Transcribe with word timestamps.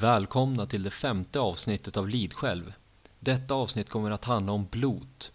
Välkomna 0.00 0.66
till 0.66 0.82
det 0.82 0.90
femte 0.90 1.40
avsnittet 1.40 1.96
av 1.96 2.08
Lidsjälv. 2.08 2.72
Detta 3.18 3.54
avsnitt 3.54 3.90
kommer 3.90 4.10
att 4.10 4.24
handla 4.24 4.52
om 4.52 4.66
blot. 4.70 5.32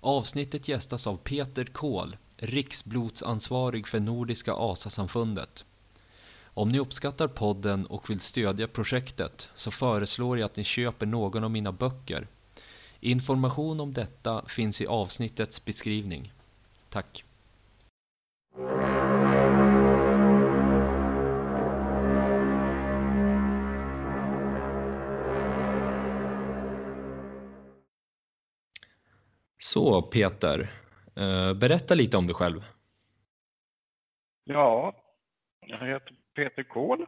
Avsnittet 0.00 0.68
gästas 0.68 1.06
av 1.06 1.16
Peter 1.16 1.64
Kohl, 1.64 2.16
riksblotsansvarig 2.36 3.88
för 3.88 4.00
Nordiska 4.00 4.54
Asasamfundet. 4.54 5.64
Om 6.44 6.68
ni 6.68 6.78
uppskattar 6.78 7.28
podden 7.28 7.86
och 7.86 8.10
vill 8.10 8.20
stödja 8.20 8.68
projektet 8.68 9.48
så 9.54 9.70
föreslår 9.70 10.38
jag 10.38 10.46
att 10.46 10.56
ni 10.56 10.64
köper 10.64 11.06
någon 11.06 11.44
av 11.44 11.50
mina 11.50 11.72
böcker. 11.72 12.28
Information 13.00 13.80
om 13.80 13.92
detta 13.92 14.44
finns 14.48 14.80
i 14.80 14.86
avsnittets 14.86 15.64
beskrivning. 15.64 16.32
Tack! 16.90 17.24
Så 29.76 30.02
Peter, 30.02 30.70
eh, 31.16 31.54
berätta 31.54 31.94
lite 31.94 32.16
om 32.16 32.26
dig 32.26 32.34
själv. 32.34 32.64
Ja, 34.44 34.94
jag 35.66 35.86
heter 35.86 36.14
Peter 36.34 36.62
Kohl. 36.62 37.06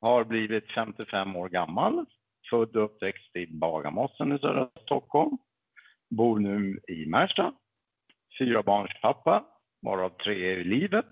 Har 0.00 0.24
blivit 0.24 0.72
55 0.72 1.36
år 1.36 1.48
gammal. 1.48 2.06
Född 2.50 2.76
och 2.76 2.84
uppväxt 2.84 3.36
i 3.36 3.46
Bagarmossen 3.46 4.32
i 4.32 4.38
södra 4.38 4.70
Stockholm. 4.82 5.38
Bor 6.10 6.38
nu 6.38 6.80
i 6.88 7.06
Märsta. 7.06 7.52
Fyra 8.38 8.62
barns 8.62 9.00
pappa, 9.02 9.44
varav 9.82 10.10
tre 10.10 10.52
är 10.52 10.56
i 10.56 10.64
livet. 10.64 11.10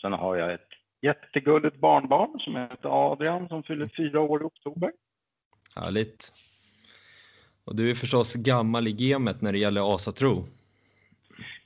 Sen 0.00 0.12
har 0.12 0.36
jag 0.36 0.54
ett 0.54 0.70
jättegulligt 1.02 1.76
barnbarn 1.76 2.40
som 2.40 2.56
heter 2.56 3.12
Adrian 3.12 3.48
som 3.48 3.62
fyller 3.62 3.90
fyra 3.96 4.20
år 4.20 4.42
i 4.42 4.44
oktober. 4.44 4.92
Härligt. 5.74 6.32
Och 7.64 7.76
du 7.76 7.90
är 7.90 7.94
förstås 7.94 8.34
gammal 8.34 8.88
i 8.88 8.92
gamet 8.92 9.40
när 9.40 9.52
det 9.52 9.58
gäller 9.58 9.94
asatro. 9.94 10.44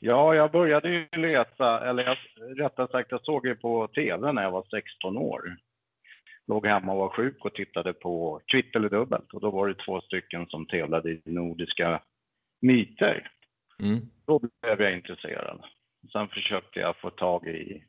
Ja, 0.00 0.34
jag 0.34 0.52
började 0.52 0.90
ju 0.90 1.06
läsa, 1.12 1.88
eller 1.88 2.04
jag, 2.04 2.16
rättare 2.58 2.88
sagt, 2.88 3.10
jag 3.10 3.24
såg 3.24 3.46
ju 3.46 3.54
på 3.54 3.88
TV 3.88 4.32
när 4.32 4.42
jag 4.42 4.50
var 4.50 4.64
16 4.70 5.16
år. 5.16 5.56
Låg 6.46 6.66
hemma 6.66 6.92
och 6.92 6.98
var 6.98 7.08
sjuk 7.08 7.44
och 7.44 7.54
tittade 7.54 7.92
på 7.92 8.40
Kvitt 8.46 8.76
eller 8.76 8.88
dubbelt 8.88 9.32
och 9.32 9.40
då 9.40 9.50
var 9.50 9.68
det 9.68 9.74
två 9.74 10.00
stycken 10.00 10.46
som 10.46 10.66
tävlade 10.66 11.10
i 11.10 11.22
nordiska 11.24 12.00
myter. 12.60 13.30
Mm. 13.80 14.00
Då 14.26 14.38
blev 14.38 14.82
jag 14.82 14.92
intresserad. 14.92 15.64
Sen 16.12 16.28
försökte 16.28 16.80
jag 16.80 16.96
få 16.96 17.10
tag 17.10 17.46
i 17.46 17.84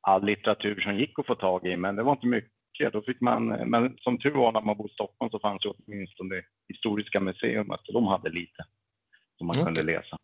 all 0.00 0.24
litteratur 0.24 0.80
som 0.80 0.96
gick 0.96 1.18
att 1.18 1.26
få 1.26 1.34
tag 1.34 1.66
i, 1.66 1.76
men 1.76 1.96
det 1.96 2.02
var 2.02 2.12
inte 2.12 2.26
mycket. 2.26 2.55
Då 2.78 3.02
fick 3.02 3.20
man, 3.20 3.46
men 3.46 3.96
som 3.98 4.18
tur 4.18 4.30
var 4.30 4.52
när 4.52 4.60
man 4.60 4.76
bodde 4.76 4.90
i 4.90 4.94
Stockholm 4.94 5.30
så 5.30 5.38
fanns 5.38 5.62
det 5.62 5.68
åtminstone 5.68 6.42
Historiska 6.68 7.20
museet, 7.20 7.66
så 7.82 7.92
de 7.92 8.06
hade 8.06 8.30
lite 8.30 8.64
som 9.38 9.46
man 9.46 9.56
Okej. 9.56 9.64
kunde 9.64 9.82
läsa. 9.82 10.18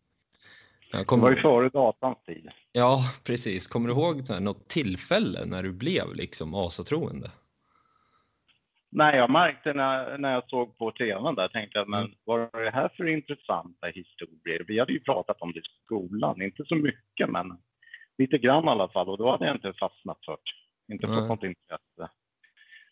Jag 0.91 1.01
Det 1.01 1.05
kommer- 1.05 1.23
var 1.23 1.31
ju 1.31 1.41
före 1.41 1.69
datans 1.69 2.17
tid. 2.25 2.49
Ja, 2.71 2.99
precis. 3.23 3.67
Kommer 3.67 3.87
du 3.87 3.93
ihåg 3.93 4.27
här, 4.29 4.39
något 4.39 4.67
tillfälle 4.67 5.45
när 5.45 5.63
du 5.63 5.71
blev 5.71 6.15
liksom 6.15 6.55
asatroende? 6.55 7.31
Nej, 8.95 9.17
jag 9.17 9.29
märkte 9.29 9.73
när, 9.73 10.17
när 10.17 10.33
jag 10.33 10.49
såg 10.49 10.77
på 10.77 10.91
tvn 10.91 11.35
där, 11.35 11.47
tänkte 11.47 11.77
jag, 11.79 11.89
men 11.89 11.99
Mm. 12.03 12.15
vad 12.23 12.41
är 12.55 12.61
det 12.63 12.71
här 12.71 12.89
för 12.97 13.07
intressanta 13.07 13.87
historier? 13.87 14.63
Vi 14.67 14.79
hade 14.79 14.93
ju 14.93 14.99
pratat 14.99 15.41
om 15.41 15.51
det 15.51 15.59
i 15.59 15.63
skolan, 15.85 16.41
inte 16.41 16.65
så 16.65 16.75
mycket, 16.75 17.29
men 17.29 17.57
lite 18.17 18.37
grann 18.37 18.65
i 18.65 18.67
alla 18.67 18.87
fall. 18.87 19.09
Och 19.09 19.17
då 19.17 19.31
hade 19.31 19.45
jag 19.45 19.55
inte 19.55 19.73
fastnat 19.73 20.17
för 20.25 20.31
det. 20.31 20.93
Inte 20.93 21.07
fått 21.07 21.27
något 21.27 21.43
intresse. 21.43 22.09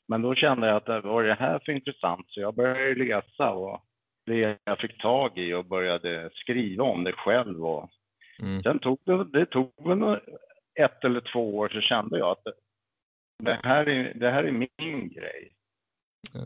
Men 0.07 0.21
då 0.21 0.35
kände 0.35 0.67
jag 0.67 0.75
att 0.75 0.85
det- 0.85 1.02
vad 1.02 1.23
är 1.23 1.27
det 1.27 1.33
här 1.33 1.59
för 1.66 1.71
intressant? 1.71 2.25
Så 2.30 2.41
jag 2.41 2.55
började 2.55 2.95
läsa 3.05 3.52
och 3.52 3.81
det 4.25 4.58
jag 4.63 4.80
fick 4.80 5.02
tag 5.02 5.37
i 5.37 5.53
och 5.53 5.65
började 5.65 6.30
skriva 6.33 6.83
om 6.83 7.03
det 7.03 7.11
själv. 7.14 7.65
Och 7.65 7.89
Mm. 8.42 8.64
Sen 8.64 8.80
tog 8.80 8.99
det, 9.03 9.23
det 9.23 9.45
tog 9.45 9.71
väl 9.87 10.20
ett 10.80 11.03
eller 11.03 11.21
två 11.21 11.58
år 11.58 11.70
så 11.70 11.81
kände 11.81 12.17
jag 12.20 12.30
att 12.30 12.43
det, 13.43 13.59
här, 13.64 13.89
är, 13.89 14.14
det 14.15 14.30
här 14.31 14.43
är 14.43 14.52
min 14.52 15.09
grej. 15.14 15.52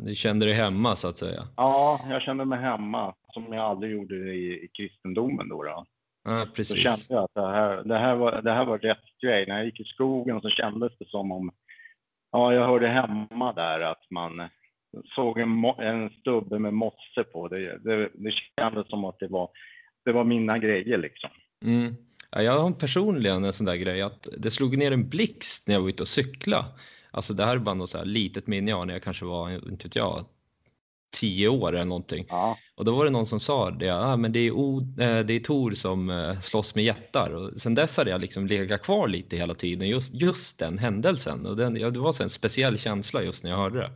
Du 0.06 0.16
kände 0.16 0.46
dig 0.46 0.54
hemma 0.56 0.96
så 0.96 1.08
att 1.08 1.18
säga. 1.18 1.48
Ja, 1.58 2.06
jag 2.10 2.22
kände 2.22 2.46
mig 2.46 2.60
hemma 2.60 3.16
som 3.34 3.54
jag 3.54 3.64
aldrig 3.66 3.92
gjorde 3.92 4.16
i, 4.16 4.64
i 4.64 4.68
kristendomen 4.68 5.50
då. 5.50 5.64
då. 5.64 5.86
Ja, 6.24 6.46
Så 6.46 6.52
precis. 6.52 6.78
kände 6.78 7.02
jag 7.10 7.24
att 7.24 7.34
det 7.34 7.48
här, 7.48 7.84
det, 7.84 7.98
här 7.98 8.16
var, 8.16 8.42
det 8.42 8.52
här 8.52 8.66
var 8.66 8.78
rätt 8.78 9.18
grej. 9.22 9.46
När 9.48 9.56
jag 9.58 9.66
gick 9.66 9.80
i 9.80 9.84
skogen 9.84 10.42
så 10.42 10.50
kändes 10.50 10.98
det 10.98 11.06
som 11.08 11.32
om, 11.32 11.52
ja, 12.36 12.54
jag 12.54 12.68
hörde 12.68 12.88
hemma 12.88 13.54
där 13.54 13.80
att 13.80 14.12
man 14.12 14.50
såg 15.16 15.40
en, 15.40 15.66
en 15.66 16.10
stubbe 16.10 16.60
med 16.60 16.74
mosse 16.74 17.24
på. 17.34 17.48
Det, 17.48 17.78
det, 17.78 18.10
det 18.14 18.32
kändes 18.60 18.90
som 18.90 19.06
att 19.06 19.20
det 19.20 19.28
var, 19.28 19.50
det 20.06 20.12
var 20.12 20.24
mina 20.24 20.58
grejer 20.58 20.98
liksom. 20.98 21.30
Mm. 21.66 21.96
Ja, 22.32 22.42
jag 22.42 22.60
har 22.60 22.72
personligen 22.72 23.44
en 23.44 23.54
sån 23.54 23.66
där 23.66 23.76
grej 23.76 24.02
att 24.02 24.30
det 24.38 24.52
slog 24.52 24.78
ner 24.78 24.92
en 24.92 25.10
blixt 25.10 25.68
när 25.68 25.76
jag 25.76 25.82
var 25.82 25.90
ute 25.90 26.04
och 26.04 26.08
cykla. 26.08 26.66
Alltså 27.12 27.34
det 27.34 27.46
här 27.46 27.56
är 27.56 27.60
bara 27.60 27.76
något 27.76 27.90
så 27.90 27.98
här 27.98 28.06
litet 28.06 28.48
minne 28.48 28.72
jag 28.72 28.78
har 28.78 28.86
när 28.86 28.94
jag 28.94 29.04
kanske 29.04 29.26
var, 29.26 29.70
inte 29.70 29.88
vet 29.88 29.96
jag, 29.96 30.26
tio 31.16 31.48
år 31.50 31.70
eller 31.70 31.86
någonting. 31.86 32.26
Ja, 32.30 32.58
Och 32.76 32.86
då 32.86 32.96
var 32.96 33.06
det 33.06 33.12
någon 33.12 33.26
som 33.26 33.40
sa 33.40 33.72
det, 33.72 33.90
ah, 33.90 34.18
men 34.18 34.32
det 34.32 34.40
är, 34.40 34.52
o, 34.52 34.80
eh, 34.80 35.20
det 35.20 35.34
är 35.34 35.40
Tor 35.40 35.72
som 35.72 36.10
eh, 36.10 36.40
slåss 36.40 36.76
med 36.76 36.84
jättar. 36.84 37.36
Och 37.36 37.62
sen 37.62 37.76
dess 37.76 37.98
hade 37.98 38.12
jag 38.12 38.22
liksom 38.22 38.48
legat 38.48 38.84
kvar 38.84 39.08
lite 39.08 39.38
hela 39.38 39.54
tiden, 39.54 39.88
just, 39.88 40.14
just 40.14 40.60
den 40.60 40.78
händelsen. 40.78 41.46
Och 41.46 41.56
den, 41.58 41.76
ja, 41.76 41.90
det 41.90 42.00
var 42.00 42.12
så 42.12 42.24
en 42.24 42.30
speciell 42.30 42.78
känsla 42.78 43.24
just 43.24 43.44
när 43.44 43.52
jag 43.52 43.58
hörde 43.58 43.80
det. 43.80 43.92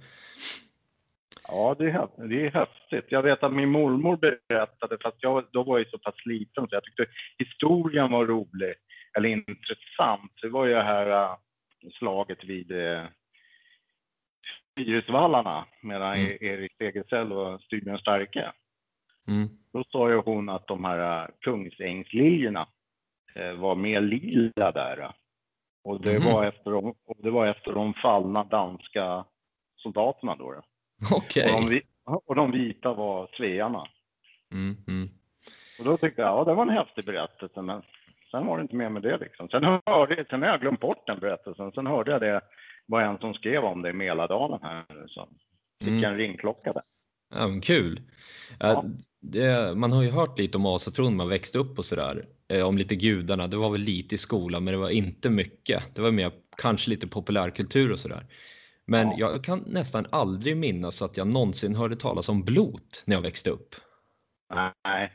Ja, 1.48 1.76
det 1.80 1.86
är, 1.86 2.28
det 2.30 2.46
är 2.46 2.52
häftigt. 2.52 3.12
Jag 3.12 3.24
vet 3.24 3.44
att 3.44 3.54
min 3.54 3.70
mormor 3.70 4.18
berättade, 4.18 4.98
fast 5.02 5.18
jag, 5.20 5.44
då 5.52 5.64
var 5.64 5.78
jag 5.78 5.90
så 5.90 5.98
pass 5.98 6.26
liten 6.26 6.68
så 6.68 6.76
jag 6.76 6.84
tyckte 6.84 7.06
historien 7.38 8.12
var 8.12 8.26
rolig, 8.26 8.74
eller 9.18 9.30
intressant. 9.30 10.32
Det 10.42 10.50
var 10.50 10.66
ju 10.66 10.74
det 10.74 10.84
här 10.84 11.08
äh, 11.24 11.38
slaget 12.00 12.44
vid 12.44 12.72
Fyrisvallarna 14.86 15.66
mellan 15.82 16.14
Mm. 16.20 16.38
Erik 16.42 16.72
Segersäll 16.78 17.32
och 17.32 17.62
Styrbjörn 17.62 18.00
Starke. 18.00 18.52
Mm. 19.28 19.50
Då 19.74 19.84
sa 19.84 20.10
ju 20.10 20.16
hon 20.16 20.50
att 20.50 20.68
de 20.68 20.86
här 20.86 21.22
äh, 21.22 21.28
kungsängsliljorna 21.40 22.68
äh, 23.36 23.52
var 23.54 23.76
mer 23.76 24.02
lila 24.02 24.72
där. 24.72 24.98
äh. 25.02 25.12
Och 25.84 26.02
det, 26.02 26.20
Mhm. 26.20 26.26
var 26.34 26.46
efter 26.46 26.72
de, 26.72 26.90
och 27.06 27.18
det 27.24 27.30
var 27.32 27.48
efter 27.48 27.74
de 27.74 27.94
fallna 27.94 28.44
danska 28.44 29.26
soldaterna 29.76 30.36
då. 30.36 30.52
då. 30.52 30.62
Okej. 31.16 31.82
Och, 32.06 32.30
och 32.30 32.36
de 32.36 32.52
vita 32.52 32.94
var 32.94 33.28
svearna. 33.34 33.84
Mm, 34.52 34.78
mm. 34.88 35.10
Och 35.80 35.86
då 35.86 35.98
tyckte 35.98 36.22
jag, 36.22 36.30
ja 36.40 36.44
det 36.44 36.54
var 36.54 36.64
en 36.64 36.70
häftig 36.78 37.06
berättelse, 37.06 37.62
men 37.62 37.82
sen 38.32 38.46
var 38.46 38.58
det 38.58 38.62
inte 38.62 38.76
mer 38.76 38.90
med 38.90 39.02
det 39.02 39.18
liksom. 39.18 39.50
Sen, 39.50 39.64
hörde, 39.86 40.26
sen 40.30 40.42
har 40.42 40.50
jag 40.50 40.62
glömt 40.62 40.80
bort 40.80 41.08
den 41.08 41.20
berättelsen. 41.20 41.72
Sen 41.72 41.88
hörde 41.88 42.12
jag 42.12 42.22
det, 42.22 42.42
var 42.86 43.02
en 43.02 43.18
som 43.18 43.34
skrev 43.34 43.64
om 43.64 43.82
det 43.82 43.90
i 43.90 43.94
Mälardalen 43.94 44.60
här. 44.62 44.84
Så 45.08 45.30
fick 45.80 45.88
Mm. 45.88 46.04
jag 46.04 46.12
en 46.12 46.18
ringklocka 46.18 46.74
där. 46.74 46.84
Ja, 47.36 47.48
men 47.48 47.62
kul. 47.62 48.02
Ja. 48.60 48.86
Det, 49.22 49.76
man 49.76 49.92
har 49.92 50.04
ju 50.04 50.12
hört 50.12 50.40
lite 50.40 50.58
om 50.58 50.66
asatron 50.66 51.16
man 51.16 51.30
växte 51.30 51.60
upp 51.60 51.78
och 51.80 51.86
sådär. 51.86 52.26
Eh, 52.48 52.68
om 52.68 52.78
lite 52.78 52.96
gudarna. 52.96 53.48
Det 53.48 53.58
var 53.58 53.70
väl 53.70 53.82
lite 53.82 54.16
i 54.16 54.18
skolan, 54.18 54.64
men 54.64 54.72
det 54.74 54.78
var 54.80 54.90
inte 54.90 55.30
mycket. 55.30 55.96
Det 55.96 56.02
var 56.02 56.12
mer 56.12 56.32
kanske 56.58 56.90
lite 56.90 57.08
populärkultur 57.08 57.92
och 57.92 58.00
sådär. 58.00 58.26
Men 58.86 59.08
Ja. 59.08 59.16
jag 59.18 59.44
kan 59.44 59.64
nästan 59.68 60.06
aldrig 60.10 60.58
minnas 60.58 61.02
att 61.02 61.18
jag 61.18 61.28
någonsin 61.28 61.76
hörde 61.76 61.96
talas 61.96 62.30
om 62.30 62.44
blot 62.44 63.04
när 63.06 63.16
jag 63.16 63.22
växte 63.22 63.50
upp. 63.50 63.76
Nej, 64.86 65.12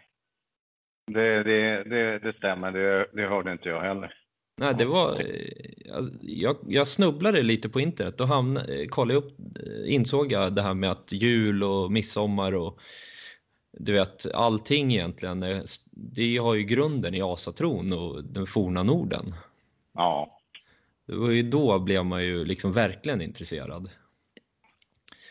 det, 1.06 1.42
det, 1.42 1.84
det, 1.84 2.18
det 2.18 2.32
stämmer. 2.36 2.72
Det, 2.72 3.06
det 3.12 3.26
hörde 3.26 3.52
inte 3.52 3.68
jag 3.68 3.80
heller. 3.80 4.14
Nej, 4.56 4.74
det 4.74 4.84
var, 4.84 5.20
eh, 5.20 5.96
alltså, 5.96 6.18
jag, 6.22 6.56
jag 6.66 6.88
snubblade 6.88 7.42
lite 7.42 7.68
på 7.68 7.80
internet 7.80 8.20
och 8.20 8.28
hamnade, 8.28 8.82
eh, 8.82 8.88
kollade 8.88 9.18
upp, 9.18 9.38
eh, 9.38 9.94
insåg 9.94 10.32
jag 10.32 10.54
det 10.54 10.62
här 10.62 10.74
med 10.74 10.90
att 10.90 11.12
jul 11.12 11.64
och 11.64 11.92
midsommar 11.92 12.54
och 12.54 12.80
du 13.78 13.92
vet 13.92 14.34
allting 14.34 14.92
egentligen, 14.92 15.40
det 15.90 16.36
har 16.36 16.54
ju 16.54 16.62
grunden 16.62 17.14
i 17.14 17.22
asatron 17.22 17.92
och 17.92 18.24
den 18.24 18.46
forna 18.46 18.82
Norden. 18.82 19.34
Ja, 19.94 20.38
Det 21.06 21.14
var 21.14 21.30
ju 21.30 21.42
då 21.42 21.78
blev 21.78 22.04
man 22.04 22.24
ju 22.24 22.44
liksom 22.44 22.72
verkligen 22.72 23.20
intresserad. 23.22 23.90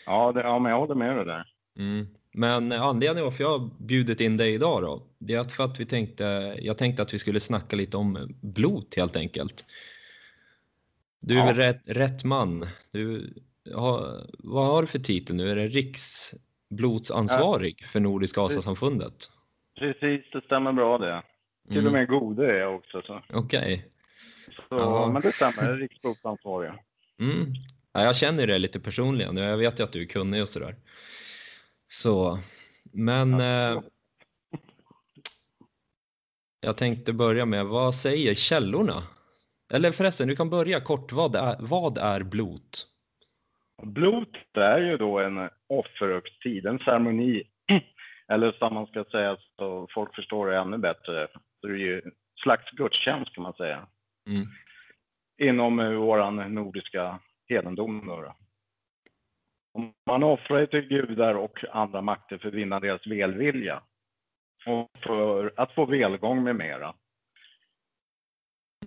ja, 0.06 0.32
det, 0.32 0.42
ja 0.42 0.60
men 0.60 0.72
jag 0.72 0.80
håller 0.80 0.96
med 0.96 1.16
dig 1.16 1.26
där. 1.26 1.44
Mm. 1.78 2.08
Men 2.32 2.72
anledningen 2.72 3.24
varför 3.24 3.44
jag 3.44 3.60
har 3.60 3.70
bjudit 3.80 4.22
in 4.22 4.38
dig 4.38 4.54
idag 4.54 4.82
då, 4.82 5.04
det 5.28 5.34
är 5.34 5.44
för 5.44 5.64
att 5.64 5.80
vi 5.80 5.86
tänkte, 5.86 6.24
jag 6.62 6.78
tänkte 6.78 7.02
att 7.02 7.14
vi 7.14 7.20
skulle 7.20 7.40
snacka 7.40 7.76
lite 7.76 7.98
om 7.98 8.36
blot 8.42 8.96
helt 8.96 9.16
enkelt. 9.16 9.66
Du 11.20 11.40
är 11.40 11.46
Ja. 11.48 11.54
rätt, 11.58 11.82
rätt 11.86 12.24
man. 12.24 12.68
Du 12.92 13.34
har, 13.74 14.26
vad 14.40 14.66
har 14.68 14.82
du 14.82 14.88
för 14.88 15.00
titel 15.00 15.36
nu? 15.36 15.52
Är 15.52 15.56
det 15.56 15.68
riksblotsansvarig 15.68 17.86
för 17.86 18.00
Nordiska 18.00 18.42
Asasamfundet? 18.42 19.30
Precis, 19.80 20.26
det 20.32 20.42
stämmer 20.42 20.74
bra 20.74 20.98
det. 20.98 21.24
Till 21.68 21.78
Mm. 21.78 21.88
och 21.88 21.94
med 21.94 22.08
gode 22.08 22.52
är 22.52 22.56
jag 22.60 22.76
också. 22.76 23.02
Så. 23.02 23.22
Okej. 23.34 23.86
Så, 24.56 24.62
Ja. 24.70 25.10
Men 25.14 25.22
det 25.22 25.32
stämmer, 25.32 25.78
riksblodsansvarig. 25.82 26.72
Mm. 27.20 27.54
Ja, 27.94 28.04
jag 28.04 28.16
känner 28.16 28.48
det 28.48 28.60
lite 28.60 28.80
personligen. 28.80 29.38
Jag 29.38 29.58
vet 29.58 29.80
ju 29.80 29.84
att 29.84 29.92
du 29.92 30.02
är 30.02 30.06
kunnig 30.06 30.42
och 30.42 30.50
sådär. 30.50 30.76
Så, 31.88 32.40
men 32.84 33.34
eh, 33.42 33.82
jag 36.64 36.78
tänkte 36.78 37.14
börja 37.14 37.46
med, 37.46 37.66
vad 37.66 37.96
säger 37.96 38.36
källorna? 38.36 39.04
Eller 39.74 39.92
förresten, 39.92 40.28
du 40.28 40.36
kan 40.36 40.50
börja 40.50 40.80
kort. 40.80 41.12
Vad 41.12 41.36
är, 41.36 41.56
vad 41.60 41.98
är 41.98 42.24
blot? 42.24 42.88
Blot 43.84 44.38
är 44.54 44.80
ju 44.80 44.98
då 44.98 45.20
en 45.20 45.50
offerhögtid, 45.70 46.66
en 46.66 46.80
ceremoni, 46.80 47.44
eller 48.28 48.52
som 48.52 48.74
man 48.74 48.88
ska 48.88 49.04
säga 49.04 49.38
så 49.58 49.88
folk 49.94 50.16
förstår 50.16 50.48
det 50.48 50.58
ännu 50.58 50.78
bättre, 50.78 51.28
så 51.62 51.68
det 51.68 51.74
är 51.74 51.78
ju 51.78 52.02
en 52.02 52.12
slags 52.44 52.72
gudstjänst 52.72 53.36
kan 53.36 53.44
man 53.44 53.54
säga. 53.54 53.88
Mm. 54.30 54.48
Inom 55.42 55.80
eh, 55.80 55.92
våran 55.92 56.54
nordiska 56.54 57.20
hedendom. 57.50 58.06
Då. 58.08 58.36
Man 60.08 60.24
offrar 60.24 60.66
till 60.66 60.88
gudar 60.88 61.36
och 61.36 61.66
andra 61.72 62.02
makter 62.02 62.38
för 62.38 62.48
att 62.48 62.54
vinna 62.54 62.80
deras 62.80 63.08
välvilja 63.08 63.82
och 64.66 64.90
för 65.04 65.54
att 65.56 65.72
få 65.72 65.86
välgång 65.86 66.44
med 66.44 66.56
mera. 66.56 66.94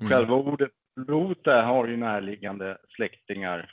Mm. 0.00 0.10
Själva 0.10 0.34
ordet 0.34 0.70
blot 0.96 1.46
har 1.46 1.86
ju 1.86 1.96
närliggande 1.96 2.78
släktingar 2.88 3.72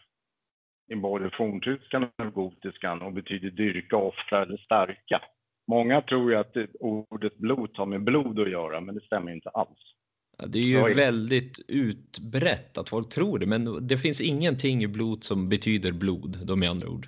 i 0.92 0.96
både 0.96 1.30
forntyskan 1.30 2.04
och 2.04 2.34
gotiskan 2.34 3.02
och 3.02 3.14
betyder 3.14 3.50
dyrka, 3.50 3.98
offra 3.98 4.42
eller 4.42 4.58
stärka. 4.58 5.22
Många 5.68 6.02
tror 6.02 6.32
ju 6.32 6.38
att 6.38 6.56
ordet 6.80 7.38
blot 7.38 7.78
har 7.78 7.86
med 7.86 8.04
blod 8.04 8.40
att 8.40 8.50
göra, 8.50 8.82
men 8.82 8.96
det 8.96 9.02
stämmer 9.02 9.32
inte 9.32 9.50
alls. 9.50 9.94
Ja, 10.38 10.46
det 10.46 10.60
är 10.60 10.64
ju 10.64 10.84
Oj. 10.84 10.94
väldigt 10.94 11.60
utbrett 11.68 12.78
att 12.78 12.90
folk 12.90 13.10
tror 13.10 13.40
det, 13.40 13.46
men 13.46 13.88
det 13.88 13.98
finns 13.98 14.22
ingenting 14.22 14.84
i 14.84 14.88
blod 14.88 15.24
som 15.24 15.50
betyder 15.50 15.92
blod, 15.92 16.38
då 16.46 16.56
med 16.56 16.70
andra 16.70 16.90
ord. 16.90 17.08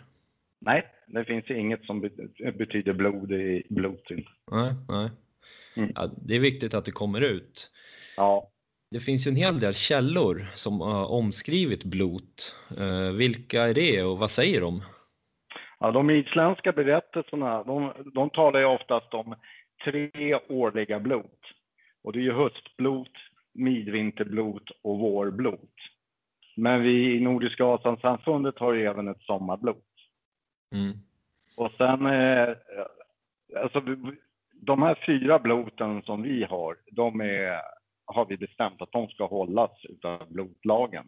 Nej, 0.61 0.85
det 1.07 1.25
finns 1.25 1.49
inget 1.49 1.85
som 1.85 2.01
be- 2.01 2.51
betyder 2.57 2.93
blod 2.93 3.31
i 3.31 3.63
blotin. 3.69 4.25
Nej, 4.51 4.73
nej. 4.89 5.09
Mm. 5.77 5.91
Ja, 5.95 6.09
det 6.25 6.35
är 6.35 6.39
viktigt 6.39 6.73
att 6.73 6.85
det 6.85 6.91
kommer 6.91 7.21
ut. 7.21 7.71
Ja, 8.17 8.49
Det 8.91 8.99
finns 8.99 9.27
ju 9.27 9.29
en 9.29 9.35
hel 9.35 9.59
del 9.59 9.73
källor 9.73 10.47
som 10.55 10.81
har 10.81 11.11
omskrivit 11.11 11.83
blot. 11.83 12.55
Eh, 12.77 13.11
vilka 13.11 13.61
är 13.63 13.73
det 13.73 14.03
och 14.03 14.17
vad 14.17 14.31
säger 14.31 14.61
de? 14.61 14.83
Ja, 15.79 15.91
de 15.91 16.09
isländska 16.09 16.71
berättelserna, 16.71 17.63
de, 17.63 17.91
de 18.13 18.29
talar 18.29 18.59
ju 18.59 18.65
oftast 18.65 19.13
om 19.13 19.35
tre 19.85 20.35
årliga 20.49 20.99
blot. 20.99 21.39
Och 22.03 22.13
det 22.13 22.19
är 22.19 22.23
ju 22.23 22.33
höstblot, 22.33 23.11
midvinterblot 23.53 24.69
och 24.83 24.99
vårblot. 24.99 25.73
Men 26.57 26.81
vi 26.83 27.15
i 27.15 27.19
Nordiska 27.19 27.65
Asansamfundet 27.65 28.59
har 28.59 28.73
ju 28.73 28.85
även 28.85 29.07
ett 29.07 29.21
sommarblot. 29.21 29.84
Mm. 30.75 30.97
Och 31.55 31.71
sen, 31.77 32.05
eh, 32.05 32.49
alltså 33.63 33.81
de 34.53 34.81
här 34.83 35.03
fyra 35.05 35.39
bloten 35.39 36.01
som 36.01 36.21
vi 36.21 36.43
har, 36.43 36.77
de 36.91 37.21
är, 37.21 37.61
har 38.05 38.25
vi 38.25 38.37
bestämt 38.37 38.81
att 38.81 38.91
de 38.91 39.07
ska 39.07 39.25
hållas 39.25 39.85
utav 39.85 40.31
blotlagen 40.33 41.05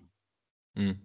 Mm. 0.78 0.96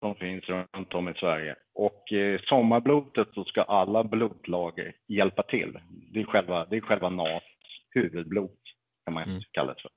som 0.00 0.14
finns 0.14 0.44
runt 0.48 0.94
om 0.94 1.08
i 1.08 1.14
Sverige. 1.14 1.56
Och 1.74 2.12
eh, 2.12 2.40
sommarblotet 2.40 3.28
så 3.34 3.44
ska 3.44 3.62
alla 3.62 4.04
blotlag 4.04 4.92
hjälpa 5.08 5.42
till. 5.42 5.78
Det 6.12 6.20
är 6.20 6.24
själva, 6.24 6.64
det 6.64 6.76
är 6.76 6.80
själva 6.80 7.08
NAS 7.08 7.42
huvudblot 7.90 8.60
kan 9.04 9.14
man 9.14 9.22
Mm. 9.22 9.40
kalla 9.52 9.74
det 9.74 9.82
för. 9.82 9.90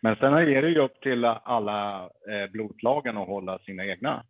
Men 0.00 0.16
sen 0.16 0.34
är 0.34 0.62
det 0.62 0.68
ju 0.68 0.78
upp 0.78 1.00
till 1.00 1.24
alla 1.24 2.02
eh, 2.04 2.50
blotlagen 2.52 3.16
att 3.16 3.26
hålla 3.28 3.58
sina 3.58 3.86
egna 3.86 4.24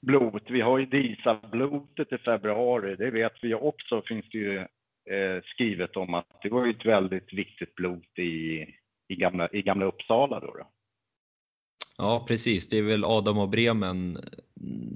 blot. 0.00 0.42
Vi 0.50 0.60
har 0.60 0.78
ju 0.78 0.86
DISA-blotet 0.86 2.12
i 2.12 2.18
februari, 2.18 2.96
det 2.96 3.10
vet 3.10 3.32
vi 3.42 3.54
också 3.54 4.02
finns 4.02 4.24
det 4.32 4.38
ju 4.38 4.58
eh, 5.10 5.42
skrivet 5.44 5.96
om 5.96 6.14
att 6.14 6.38
det 6.42 6.48
var 6.48 6.66
ju 6.66 6.70
ett 6.70 6.86
väldigt 6.86 7.32
viktigt 7.32 7.74
blot 7.74 8.18
i, 8.18 8.66
i, 9.08 9.16
gamla, 9.16 9.48
i 9.52 9.62
gamla 9.62 9.86
Uppsala 9.86 10.40
då. 10.40 10.46
då. 10.46 10.66
Ja, 11.96 12.24
precis. 12.28 12.68
Det 12.68 12.78
är 12.78 12.82
väl 12.82 13.04
Adam 13.04 13.38
och 13.38 13.48
Bremen. 13.48 14.18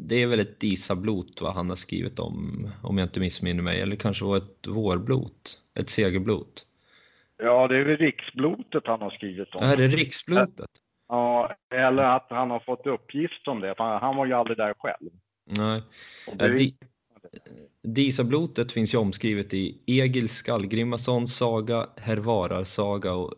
Det 0.09 0.23
är 0.23 0.27
väl 0.27 0.41
ett 0.41 0.61
Disa-blot 0.61 1.41
vad 1.41 1.55
han 1.55 1.69
har 1.69 1.77
skrivit 1.77 2.19
om, 2.19 2.69
om 2.83 2.99
jag 2.99 3.07
inte 3.07 3.21
missminner 3.21 3.63
mig. 3.63 3.81
Eller 3.81 3.97
kanske 3.97 4.25
var 4.25 4.37
ett 4.37 4.67
vårblot, 4.67 5.63
ett 5.75 5.91
segerblot. 5.91 6.67
Ja, 7.37 7.69
det 7.69 7.77
är 7.77 7.85
väl 7.85 7.97
riksblotet 7.97 8.87
han 8.87 9.01
har 9.01 9.11
skrivit 9.11 9.55
om. 9.55 9.63
Är 9.63 9.77
det 9.77 9.89
riksblotet? 9.89 10.71
Ja, 11.13 11.57
eller 11.75 12.03
att 12.03 12.27
han 12.31 12.51
har 12.51 12.61
fått 12.61 12.87
uppgift 12.87 13.49
om 13.49 13.61
det. 13.61 13.75
för 13.75 13.85
Han, 13.99 14.17
var 14.17 14.27
ju 14.27 14.33
aldrig 14.33 14.57
där 14.57 14.75
själv. 14.79 15.11
Nej. 15.45 15.83
Ja, 16.27 16.35
det, 16.35 16.49
Di- 16.57 16.75
Disablotet 17.83 18.73
finns 18.73 18.95
ju 18.95 18.99
omskrivet 18.99 19.55
i 19.55 19.83
Egil 19.87 20.29
Skallgrimmassons 20.29 21.37
saga, 21.37 21.89
Hervarar 21.97 22.65
saga 22.65 23.13
och, 23.13 23.35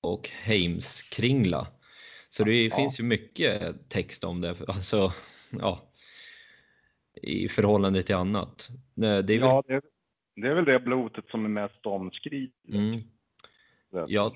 och 0.00 0.28
Heimskringla. 0.28 1.66
Så 2.30 2.44
det 2.44 2.64
Ja. 2.66 2.76
finns 2.76 3.00
ju 3.00 3.04
mycket 3.04 3.88
text 3.88 4.24
om 4.24 4.40
det, 4.40 4.56
alltså, 4.68 5.12
ja, 5.50 5.80
i 7.22 7.48
förhållande 7.48 8.02
till 8.02 8.14
annat. 8.14 8.68
Det 8.94 9.06
är 9.08 9.22
väl, 9.22 9.38
ja, 9.38 9.62
det, 9.66 9.80
det 10.36 10.48
är 10.48 10.54
väl 10.54 10.64
det 10.64 10.78
blotet 10.80 11.28
som 11.28 11.44
är 11.44 11.48
mest 11.48 11.86
omskrivet. 11.86 12.52
mm, 12.72 13.00
ja, 14.08 14.32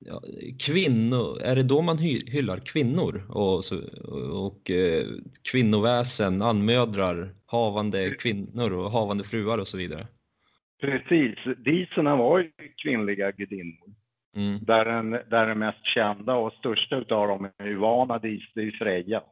ja, 0.00 0.22
kvinnor, 0.58 1.42
är 1.42 1.56
det 1.56 1.62
då 1.62 1.82
man 1.82 1.98
hy, 1.98 2.22
hyllar 2.26 2.58
kvinnor 2.58 3.26
och, 3.28 3.64
så, 3.64 3.76
och 4.32 4.70
eh, 4.70 5.06
kvinnoväsen, 5.52 6.42
anmödrar, 6.42 7.34
havande 7.46 8.10
kvinnor 8.10 8.72
och 8.72 8.90
havande 8.90 9.24
fruar 9.24 9.58
och 9.58 9.68
så 9.68 9.76
vidare? 9.76 10.06
Precis. 10.80 11.38
Diserna 11.56 12.16
var 12.16 12.38
ju 12.38 12.50
kvinnliga 12.82 13.30
gudinnor. 13.30 13.94
Mm. 14.36 14.58
Där 14.64 14.84
den, 14.84 15.10
där 15.10 15.46
den 15.46 15.58
mest 15.58 15.86
kända 15.86 16.34
och 16.34 16.52
största 16.52 16.96
utav 16.96 17.28
dem 17.28 17.50
är 17.58 17.66
ju 17.66 17.76
Vanadis, 17.76 18.42
det 18.54 18.60
är 18.60 18.64
ju 18.64 18.72
Freja. 18.72 19.22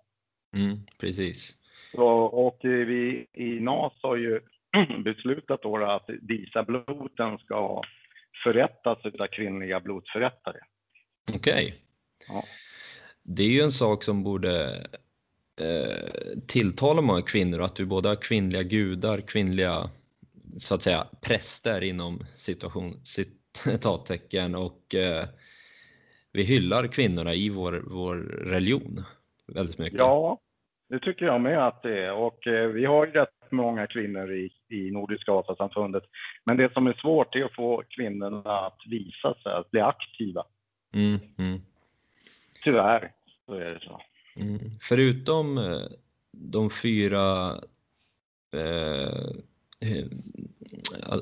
Mm, 0.57 0.77
precis. 1.01 1.55
Och, 1.95 2.47
och 2.47 2.59
vi 2.63 3.27
i 3.35 3.61
NAS 3.61 3.93
har 4.03 4.17
ju 4.17 4.41
beslutat 5.05 5.63
då 5.63 5.77
att 5.77 6.11
Disa-bloten 6.21 7.39
ska 7.39 7.83
förrättas 8.45 8.99
utav 9.05 9.27
kvinnliga 9.27 9.81
blodförrättare. 9.81 10.59
Okej. 11.35 11.75
Ja. 12.29 12.45
Det 13.23 13.43
är 13.43 13.49
ju 13.49 13.61
en 13.61 13.73
sak 13.73 14.05
som 14.05 14.23
borde 14.23 14.87
eh, 15.61 16.39
tilltala 16.47 17.03
många 17.03 17.23
kvinnor, 17.23 17.63
att 17.63 17.81
vi 17.81 17.85
både 17.85 18.09
har 18.09 18.17
kvinnliga 18.17 18.63
gudar, 18.63 19.21
kvinnliga 19.21 19.91
så 20.59 20.75
att 20.75 20.83
säga 20.83 21.07
präster 21.21 21.85
inom 21.85 22.27
situation, 22.37 23.01
citattecken 23.05 24.55
och 24.55 24.95
eh, 24.95 25.25
vi 26.33 26.43
hyllar 26.43 26.87
kvinnorna 26.87 27.35
i 27.35 27.49
vår, 27.49 27.83
vår 27.87 28.17
religion 28.45 29.05
väldigt 29.47 29.79
mycket. 29.79 29.99
Ja, 29.99 30.41
det 30.89 30.99
tycker 30.99 31.27
jag 31.27 31.41
med 31.41 31.67
att 31.67 31.83
det 31.83 32.05
är. 32.05 32.13
Och 32.13 32.47
eh, 32.47 32.69
vi 32.69 32.85
har 32.85 33.07
ju 33.07 33.13
rätt 33.13 33.38
många 33.53 33.87
kvinnor 33.87 34.33
i, 34.33 34.51
i 34.69 34.91
Nordiska 34.91 35.33
Asasamfundet. 35.33 36.05
Men 36.45 36.57
det 36.57 36.73
som 36.73 36.87
är 36.87 36.93
svårt 36.93 37.35
är 37.35 37.45
att 37.45 37.55
få 37.55 37.83
kvinnorna 37.89 38.59
att 38.59 38.79
visa 38.87 39.35
sig, 39.43 39.53
att 39.53 39.71
bli 39.71 39.81
aktiva. 39.81 40.45
Mm, 40.95 41.19
mm. 41.39 41.61
Tyvärr 42.65 43.13
så 43.47 43.55
är 43.55 43.75
det 43.75 43.81
så. 43.81 44.01
Mm. 44.37 44.59
Förutom 44.81 45.59
eh, 45.59 45.83
de 46.33 46.71
fyra 46.71 47.55
eh, 48.53 49.31
eh, 49.81 50.07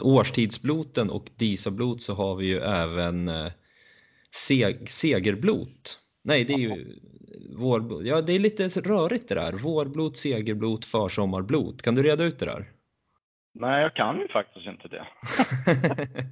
årstidsbloten 0.01 1.11
och 1.11 1.31
disablot 1.37 2.03
så 2.03 2.15
har 2.15 2.37
vi 2.37 2.47
ju 2.47 2.59
även 2.59 3.29
eh, 3.29 3.53
seg 4.31 4.91
segerblot. 4.91 5.99
Nej, 6.23 6.45
det 6.45 6.53
är 6.53 6.59
ju 6.59 6.97
vårblot. 7.57 8.05
Ja, 8.05 8.21
det 8.23 8.33
är 8.33 8.39
lite 8.39 8.69
rörigt 8.69 9.29
det 9.29 9.35
där. 9.35 9.53
Vårblot, 9.53 10.17
segerblot, 10.17 10.85
försommarblot. 10.85 11.83
Kan 11.83 11.95
du 11.95 12.03
reda 12.03 12.25
ut 12.25 12.39
det 12.39 12.47
där? 12.47 12.65
Nej, 13.55 13.83
jag 13.83 13.95
kan 13.95 14.21
ju 14.21 14.29
faktiskt 14.29 14.67
inte 14.67 14.89
det. 14.89 15.07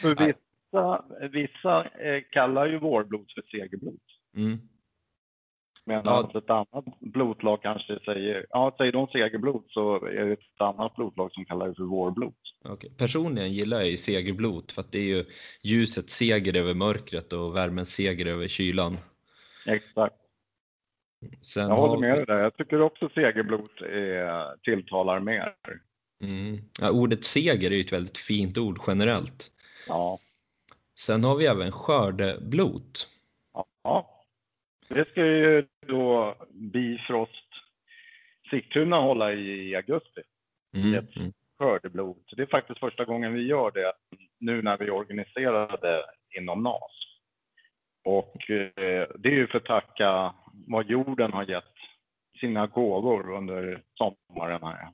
För 0.00 0.26
vissa 0.26 1.04
vissa 1.32 1.84
eh, 1.84 2.22
kallar 2.30 2.66
ju 2.66 2.78
vårblod 2.78 3.30
för 3.34 3.42
segerblod. 3.50 4.00
mm. 4.36 4.58
Medan 5.86 6.30
Ja. 6.32 6.38
ett 6.38 6.50
annat 6.50 6.84
blodlag 7.00 7.62
kanske 7.62 7.98
säger, 8.04 8.46
ja 8.50 8.74
säger 8.78 8.92
de 8.92 9.06
segerblod 9.06 9.64
så 9.68 10.06
är 10.06 10.24
det 10.26 10.32
ett 10.32 10.60
annat 10.60 10.96
blodlag 10.96 11.32
som 11.32 11.44
kallar 11.44 11.68
det 11.68 11.74
för 11.74 11.82
vårblod. 11.84 12.34
Okej. 12.64 12.90
Personligen 12.98 13.52
gillar 13.52 13.76
jag 13.76 13.90
ju 13.90 13.96
segerblot 13.96 14.72
för 14.72 14.80
att 14.80 14.92
det 14.92 14.98
är 14.98 15.16
ju 15.16 15.24
ljusets 15.62 16.14
seger 16.14 16.56
över 16.56 16.74
mörkret 16.74 17.32
och 17.32 17.56
värmens 17.56 17.94
seger 17.94 18.26
över 18.26 18.48
kylan. 18.48 18.96
Exakt. 19.66 20.16
Sen 21.42 21.62
Jag 21.68 21.76
har 21.76 21.88
håller 21.88 22.00
med 22.08 22.16
dig 22.18 22.26
där. 22.26 22.38
Jag 22.38 22.56
tycker 22.56 22.80
också 22.80 23.08
segerblod 23.08 23.82
är, 23.82 24.56
tilltalar 24.62 25.20
mer. 25.20 25.54
Mm. 26.22 26.58
Ja, 26.80 26.90
ordet 26.90 27.24
seger 27.24 27.70
är 27.70 27.74
ju 27.74 27.80
ett 27.80 27.92
väldigt 27.92 28.18
fint 28.18 28.58
ord 28.58 28.78
generellt. 28.86 29.50
Ja. 29.86 30.18
Sen 30.98 31.24
har 31.24 31.36
vi 31.36 31.46
även 31.46 31.72
skördeblot. 31.72 33.08
ja. 33.82 34.10
Det 34.88 35.08
ska 35.10 35.26
ju 35.26 35.66
då 35.86 36.34
Bifrost 36.50 37.48
Sigtuna 38.50 38.96
hålla 39.00 39.32
i, 39.32 39.76
augusti. 39.76 40.20
Mm. 40.76 40.94
Ett 40.94 41.16
Mm. 41.16 41.32
skördeblod. 41.58 42.16
Så 42.26 42.36
det 42.36 42.42
är 42.42 42.46
faktiskt 42.46 42.80
första 42.80 43.04
gången 43.04 43.34
vi 43.34 43.42
gör 43.46 43.70
det 43.70 43.92
nu 44.38 44.62
när 44.62 44.78
vi 44.78 44.90
organiserar 44.90 45.78
det 45.80 46.04
inom 46.40 46.62
NAS. 46.62 46.92
Och 48.04 48.50
eh, 48.50 49.08
det 49.18 49.28
är 49.28 49.32
ju 49.34 49.46
för 49.46 49.58
att 49.58 49.64
tacka 49.64 50.34
vad 50.66 50.90
jorden 50.90 51.32
har 51.32 51.44
gett 51.44 51.64
sina 52.40 52.66
gåvor 52.66 53.30
under 53.36 53.82
sommaren 53.94 54.62
här. 54.62 54.88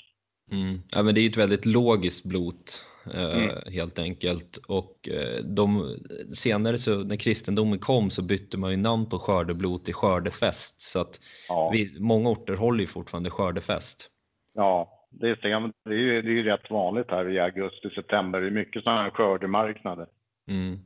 Mm. 0.53 0.83
Ja, 0.91 1.03
men 1.03 1.15
det 1.15 1.21
är 1.21 1.29
ett 1.31 1.37
väldigt 1.37 1.67
logiskt 1.67 2.25
blot 2.25 2.85
eh, 3.15 3.43
Mm. 3.43 3.73
helt 3.73 3.99
enkelt. 3.99 4.57
Och 4.57 5.09
eh, 5.09 5.45
de, 5.45 5.97
senare 6.35 6.79
så 6.79 7.05
när 7.05 7.17
kristendomen 7.17 7.79
kom 7.79 8.11
så 8.11 8.23
bytte 8.23 8.59
man 8.59 8.71
ju 8.71 8.77
namn 8.77 9.07
på 9.09 9.19
skördeblot 9.19 9.85
till 9.85 9.95
skördefest. 9.95 10.81
Så 10.81 11.01
att 11.01 11.21
Ja, 11.49 11.71
vi, 11.73 11.97
många 12.01 12.29
orter 12.31 12.55
håller 12.55 12.81
ju 12.81 12.87
fortfarande 12.87 13.31
skördefest. 13.31 14.11
ja 14.55 14.97
det, 15.11 15.29
är, 15.29 15.39
det, 15.85 15.95
är 15.95 16.23
det 16.23 16.41
är 16.41 16.43
rätt 16.43 16.71
vanligt 16.71 17.11
här 17.11 17.29
i 17.29 17.41
augusti, 17.41 17.91
september. 17.95 18.41
Det 18.41 18.47
är 18.47 18.51
mycket 18.51 18.83
sådana 18.85 19.03
här 19.03 19.11
skördemarknader. 19.11 20.07
Mm. 20.49 20.79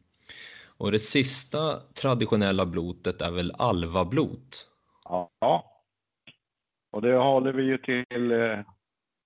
Och 0.76 0.92
det 0.92 0.98
sista 0.98 1.80
traditionella 1.80 2.66
blotet 2.66 3.20
är 3.20 3.30
väl 3.30 3.52
alvablot? 3.58 4.70
Ja. 5.04 5.30
Och 6.90 7.02
det 7.02 7.16
håller 7.16 7.52
vi 7.52 7.62
ju 7.62 7.78
till 7.78 8.32
eh, 8.32 8.58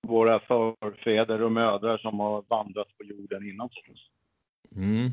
våra 0.07 0.39
förfäder 0.39 1.41
och 1.41 1.51
mödrar 1.51 1.97
som 1.97 2.19
har 2.19 2.43
vandrat 2.49 2.97
på 2.97 3.03
jorden 3.03 3.49
innan 3.49 3.65
oss. 3.65 4.09
Mm. 4.75 5.09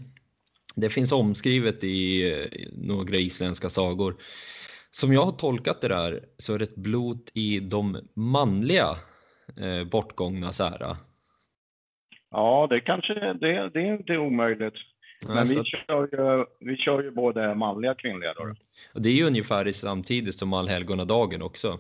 Det 0.76 0.90
finns 0.90 1.12
omskrivet 1.12 1.84
i 1.84 2.30
eh, 2.32 2.68
några 2.72 3.16
isländska 3.16 3.70
sagor. 3.70 4.16
Som 4.90 5.12
jag 5.12 5.24
har 5.24 5.32
tolkat 5.32 5.80
det 5.80 5.88
där 5.88 6.24
så 6.36 6.54
är 6.54 6.58
det 6.58 6.64
ett 6.64 6.76
blot 6.76 7.30
i 7.34 7.60
de 7.60 8.08
manliga 8.14 8.96
eh, 9.56 9.84
bortgångnas 9.84 10.60
ära. 10.60 10.96
Ja, 12.30 12.66
det 12.70 12.80
kanske 12.80 13.14
det, 13.14 13.70
det 13.74 13.80
är 13.80 13.94
inte 13.94 14.18
omöjligt. 14.18 14.74
Men 15.26 15.38
Alltså, 15.38 15.58
vi 15.58 15.64
kör, 15.64 16.08
ju, 16.12 16.44
vi 16.60 16.76
kör 16.76 17.02
ju 17.02 17.10
både 17.10 17.54
manliga 17.54 17.90
och 17.90 17.98
kvinnliga 17.98 18.34
då. 18.34 18.54
och 18.94 19.02
det 19.02 19.08
är 19.08 19.14
ju 19.14 19.24
ungefär 19.26 19.66
i 19.68 19.72
samtidigt 19.72 20.34
som 20.34 20.52
allhelgonadagen 20.52 21.42
också. 21.42 21.78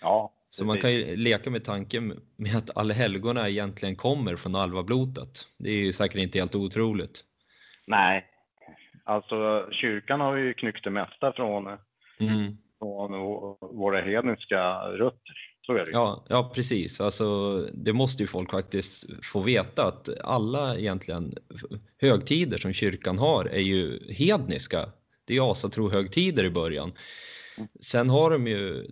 Ja, 0.00 0.32
Så 0.50 0.64
man 0.64 0.80
kan 0.80 0.92
ju 0.92 1.16
leka 1.16 1.50
med 1.50 1.64
tanken 1.64 2.20
med 2.36 2.56
att 2.56 2.76
allhelgona 2.76 3.48
egentligen 3.48 3.96
kommer 3.96 4.36
från 4.36 4.54
alvablotet. 4.54 5.48
Det 5.58 5.70
är 5.70 5.74
ju 5.84 5.92
säkert 5.92 6.20
inte 6.22 6.38
helt 6.38 6.54
otroligt. 6.54 7.24
Nej, 7.86 8.26
alltså 9.04 9.68
kyrkan 9.72 10.20
har 10.20 10.36
ju 10.36 10.54
knyckt 10.54 10.84
det 10.84 10.90
mesta 10.90 11.32
från, 11.32 11.66
Mm. 12.18 12.56
från 12.78 13.10
våra 13.60 14.00
hedniska 14.00 14.74
rötter. 14.78 15.36
Så 15.66 15.72
är 15.72 15.84
det. 15.86 15.90
Ja, 15.90 16.24
ja, 16.28 16.52
precis. 16.54 17.00
Alltså, 17.00 17.56
det 17.74 17.92
måste 17.92 18.22
ju 18.22 18.26
folk 18.26 18.50
faktiskt 18.50 19.04
få 19.22 19.40
veta 19.40 19.86
att 19.86 20.08
alla 20.20 20.78
egentligen 20.78 21.34
högtider 22.00 22.58
som 22.58 22.72
kyrkan 22.72 23.18
har 23.18 23.44
är 23.44 23.60
ju 23.60 24.12
hedniska. 24.12 24.92
Det 25.24 25.36
är 25.36 25.52
asatro-högtider 25.52 26.44
i 26.44 26.50
början. 26.50 26.92
Sen 27.80 28.10
har 28.10 28.30
de 28.30 28.46
ju 28.46 28.86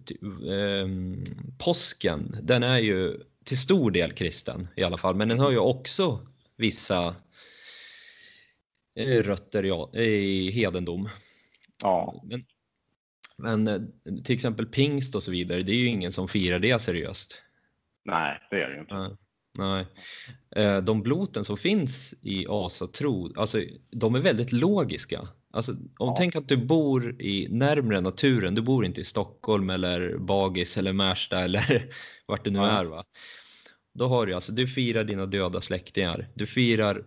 ehm, 0.50 1.24
påsken. 1.58 2.36
Den 2.42 2.62
är 2.62 2.78
ju 2.78 3.20
till 3.44 3.58
stor 3.58 3.90
del 3.90 4.12
kristen 4.12 4.68
i 4.76 4.82
alla 4.82 4.96
fall, 4.96 5.14
men 5.14 5.28
den 5.28 5.38
har 5.38 5.50
ju 5.50 5.58
också 5.58 6.26
vissa 6.56 7.14
eh, 8.98 9.22
rötter 9.22 9.64
i, 9.64 10.00
i 10.00 10.50
hedendom. 10.50 11.08
Ja, 11.82 12.22
Men, 12.24 12.44
men 13.38 13.68
eh, 13.68 13.80
till 14.24 14.34
exempel 14.34 14.66
pingst 14.66 15.14
och 15.14 15.22
så 15.22 15.30
vidare, 15.30 15.62
det 15.62 15.72
är 15.72 15.76
ju 15.76 15.86
ingen 15.86 16.12
som 16.12 16.28
firar 16.28 16.58
det 16.58 16.82
seriöst. 16.82 17.42
nej, 18.04 18.40
det 18.50 18.62
är 18.62 18.68
det 18.68 18.74
ju 18.74 18.80
inte. 18.80 18.94
Nej. 18.94 19.10
Nej. 19.58 19.86
Eh, 20.56 20.80
De 20.82 21.02
bloten 21.02 21.44
som 21.44 21.56
finns 21.56 22.14
i 22.22 22.46
asatro, 22.48 23.32
alltså 23.40 23.58
de 23.90 24.14
är 24.14 24.20
väldigt 24.20 24.52
logiska. 24.52 25.28
Alltså, 25.50 25.72
om 25.72 25.78
Ja. 25.98 26.14
tänk 26.18 26.36
att 26.36 26.48
du 26.48 26.56
bor 26.56 27.22
i 27.22 27.48
närmre 27.50 28.00
naturen, 28.00 28.54
du 28.54 28.62
bor 28.62 28.84
inte 28.84 29.00
i 29.00 29.04
Stockholm 29.04 29.70
eller 29.70 30.16
Bagis 30.18 30.76
eller 30.76 30.92
Märsta 30.92 31.40
eller 31.40 31.90
vart 32.26 32.44
det 32.44 32.50
nu 32.50 32.58
Nej. 32.58 32.70
är. 32.70 32.84
Va? 32.84 33.04
Då 33.94 34.06
har 34.08 34.26
du 34.26 34.34
alltså, 34.34 34.52
du 34.52 34.66
firar 34.68 35.04
dina 35.04 35.26
döda 35.26 35.60
släktingar, 35.60 36.28
du 36.34 36.46
firar 36.46 37.04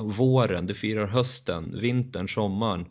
våren, 0.00 0.66
du 0.66 0.74
firar 0.74 1.06
hösten, 1.06 1.80
vintern, 1.80 2.28
sommaren. 2.28 2.86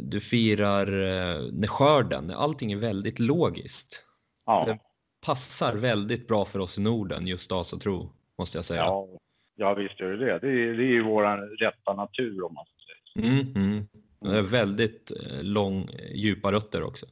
Du 0.00 0.20
firar 0.20 0.86
eh, 0.86 1.42
när 1.52 1.66
skörden, 1.68 2.30
allting 2.30 2.72
är 2.72 2.76
väldigt 2.76 3.18
logiskt 3.18 4.04
Ja, 4.46 4.64
det- 4.66 4.78
passar 5.26 5.74
väldigt 5.74 6.28
bra 6.28 6.44
för 6.44 6.58
oss 6.58 6.78
i 6.78 6.80
Norden, 6.80 7.26
just 7.26 7.52
asatro, 7.52 8.12
måste 8.38 8.58
jag 8.58 8.64
säga. 8.64 8.80
ja, 8.80 9.08
ja 9.56 9.74
visst 9.74 10.00
gör 10.00 10.10
det 10.10 10.24
det. 10.24 10.32
Är, 10.32 10.40
det 10.40 10.82
är 10.82 10.92
ju 10.92 11.02
vår 11.02 11.56
rätta 11.58 11.94
natur 11.94 12.44
om 12.44 12.54
man 12.54 12.64
säger. 13.14 13.28
Mm, 13.28 13.52
mm. 13.56 13.86
Det 14.20 14.38
är 14.38 14.42
väldigt 14.42 15.10
eh, 15.10 15.42
lång, 15.42 15.88
djupa 16.14 16.52
rötter 16.52 16.82
också. 16.82 17.06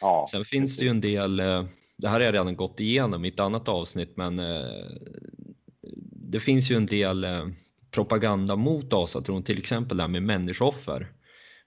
Ja, 0.00 0.28
Sen 0.30 0.44
finns 0.44 0.76
det 0.76 0.84
ju 0.84 0.90
en 0.90 1.00
del, 1.00 1.40
eh, 1.40 1.64
det 1.96 2.08
här 2.08 2.14
har 2.14 2.20
jag 2.20 2.34
redan 2.34 2.56
gått 2.56 2.80
igenom 2.80 3.24
i 3.24 3.28
ett 3.28 3.40
annat 3.40 3.68
avsnitt, 3.68 4.16
men 4.16 4.38
eh, 4.38 4.86
det 6.30 6.40
finns 6.40 6.70
ju 6.70 6.76
en 6.76 6.86
del 6.86 7.24
eh, 7.24 7.46
propaganda 7.90 8.56
mot 8.56 8.92
asatron, 8.92 9.42
till 9.42 9.58
exempel 9.58 9.96
det 9.96 10.02
här 10.02 10.08
med 10.08 10.22
människooffer. 10.22 11.06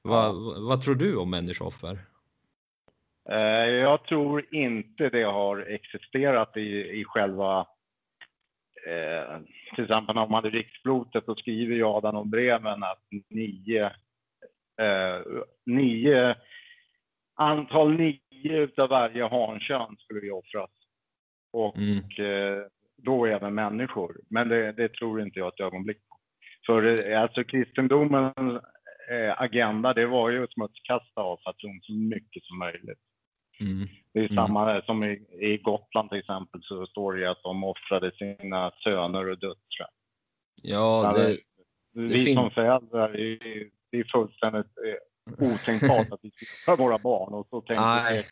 Va, 0.04 0.32
vad, 0.68 0.82
tror 0.82 0.96
du 0.96 1.18
om 1.18 1.30
människooffer? 1.30 1.98
Eh, 3.30 3.70
Jag 3.70 4.04
tror 4.04 4.46
inte 4.56 5.10
det 5.10 5.24
har 5.24 5.58
existerat 5.60 6.58
i, 6.58 7.00
i 7.00 7.04
själva... 7.06 7.68
Eh, 8.88 9.40
till 9.76 9.84
exempel 9.84 10.18
om 10.18 10.32
man 10.32 10.44
hade 10.44 10.50
riksblotet 10.58 11.28
och 11.30 11.40
skriver 11.40 11.76
i 11.76 11.84
Adam 11.84 12.16
och 12.16 12.28
breven 12.28 12.84
att 12.84 13.04
nio, 13.30 13.86
eh, 14.82 15.22
nio 15.66 16.36
antal 17.36 17.92
nio 17.94 18.18
utav 18.58 18.90
varje 18.90 19.28
hankön 19.28 19.96
skulle 19.98 20.22
ju 20.22 20.32
offras. 20.32 20.70
Och 21.54 21.78
Mm. 21.78 21.98
eh, 21.98 22.64
då 22.98 23.26
även 23.26 23.56
människor. 23.56 24.18
Men 24.30 24.50
det, 24.50 24.72
det 24.72 24.94
tror 24.94 25.22
inte 25.22 25.40
jag 25.40 25.48
ett 25.54 25.60
ögonblick 25.60 25.98
på. 26.10 26.18
För 26.66 27.10
eh, 27.12 27.22
alltså 27.22 27.44
kristendomens 27.44 28.64
eh, 29.12 29.42
agenda, 29.42 29.94
det 29.94 30.06
var 30.06 30.30
ju 30.30 30.44
att 30.44 30.54
smutskasta 30.54 31.22
asatron 31.22 31.80
så 31.82 31.94
mycket 31.94 32.44
som 32.44 32.58
möjligt. 32.60 33.00
Mm. 33.60 33.88
Det 34.14 34.20
är 34.20 34.24
Mm. 34.32 34.36
samma 34.36 34.82
som 34.82 35.04
i, 35.04 35.12
i 35.42 35.58
Gotland 35.58 36.10
till 36.10 36.20
exempel 36.20 36.62
så 36.64 36.86
står 36.88 37.14
det 37.14 37.20
ju 37.20 37.26
att 37.26 37.44
de 37.44 37.64
offrade 37.64 38.12
sina 38.12 38.72
söner 38.84 39.30
och 39.30 39.40
döttrar. 39.40 39.90
Ja, 40.62 41.14
det, 41.18 41.38
vi 41.94 42.26
fin- 42.26 42.36
som 42.36 42.52
föräldrar, 42.52 43.10
det 43.92 43.98
är 43.98 44.04
fullständigt 44.12 44.68
eh, 44.88 45.52
otänkbart 45.54 46.12
att 46.12 46.20
vi 46.24 46.32
ska 46.32 46.76
våra 46.76 46.98
barn 46.98 47.34
och 47.34 47.48
så 47.50 47.62
tänker 47.62 47.82
Nej. 47.84 48.24
sig 48.24 48.30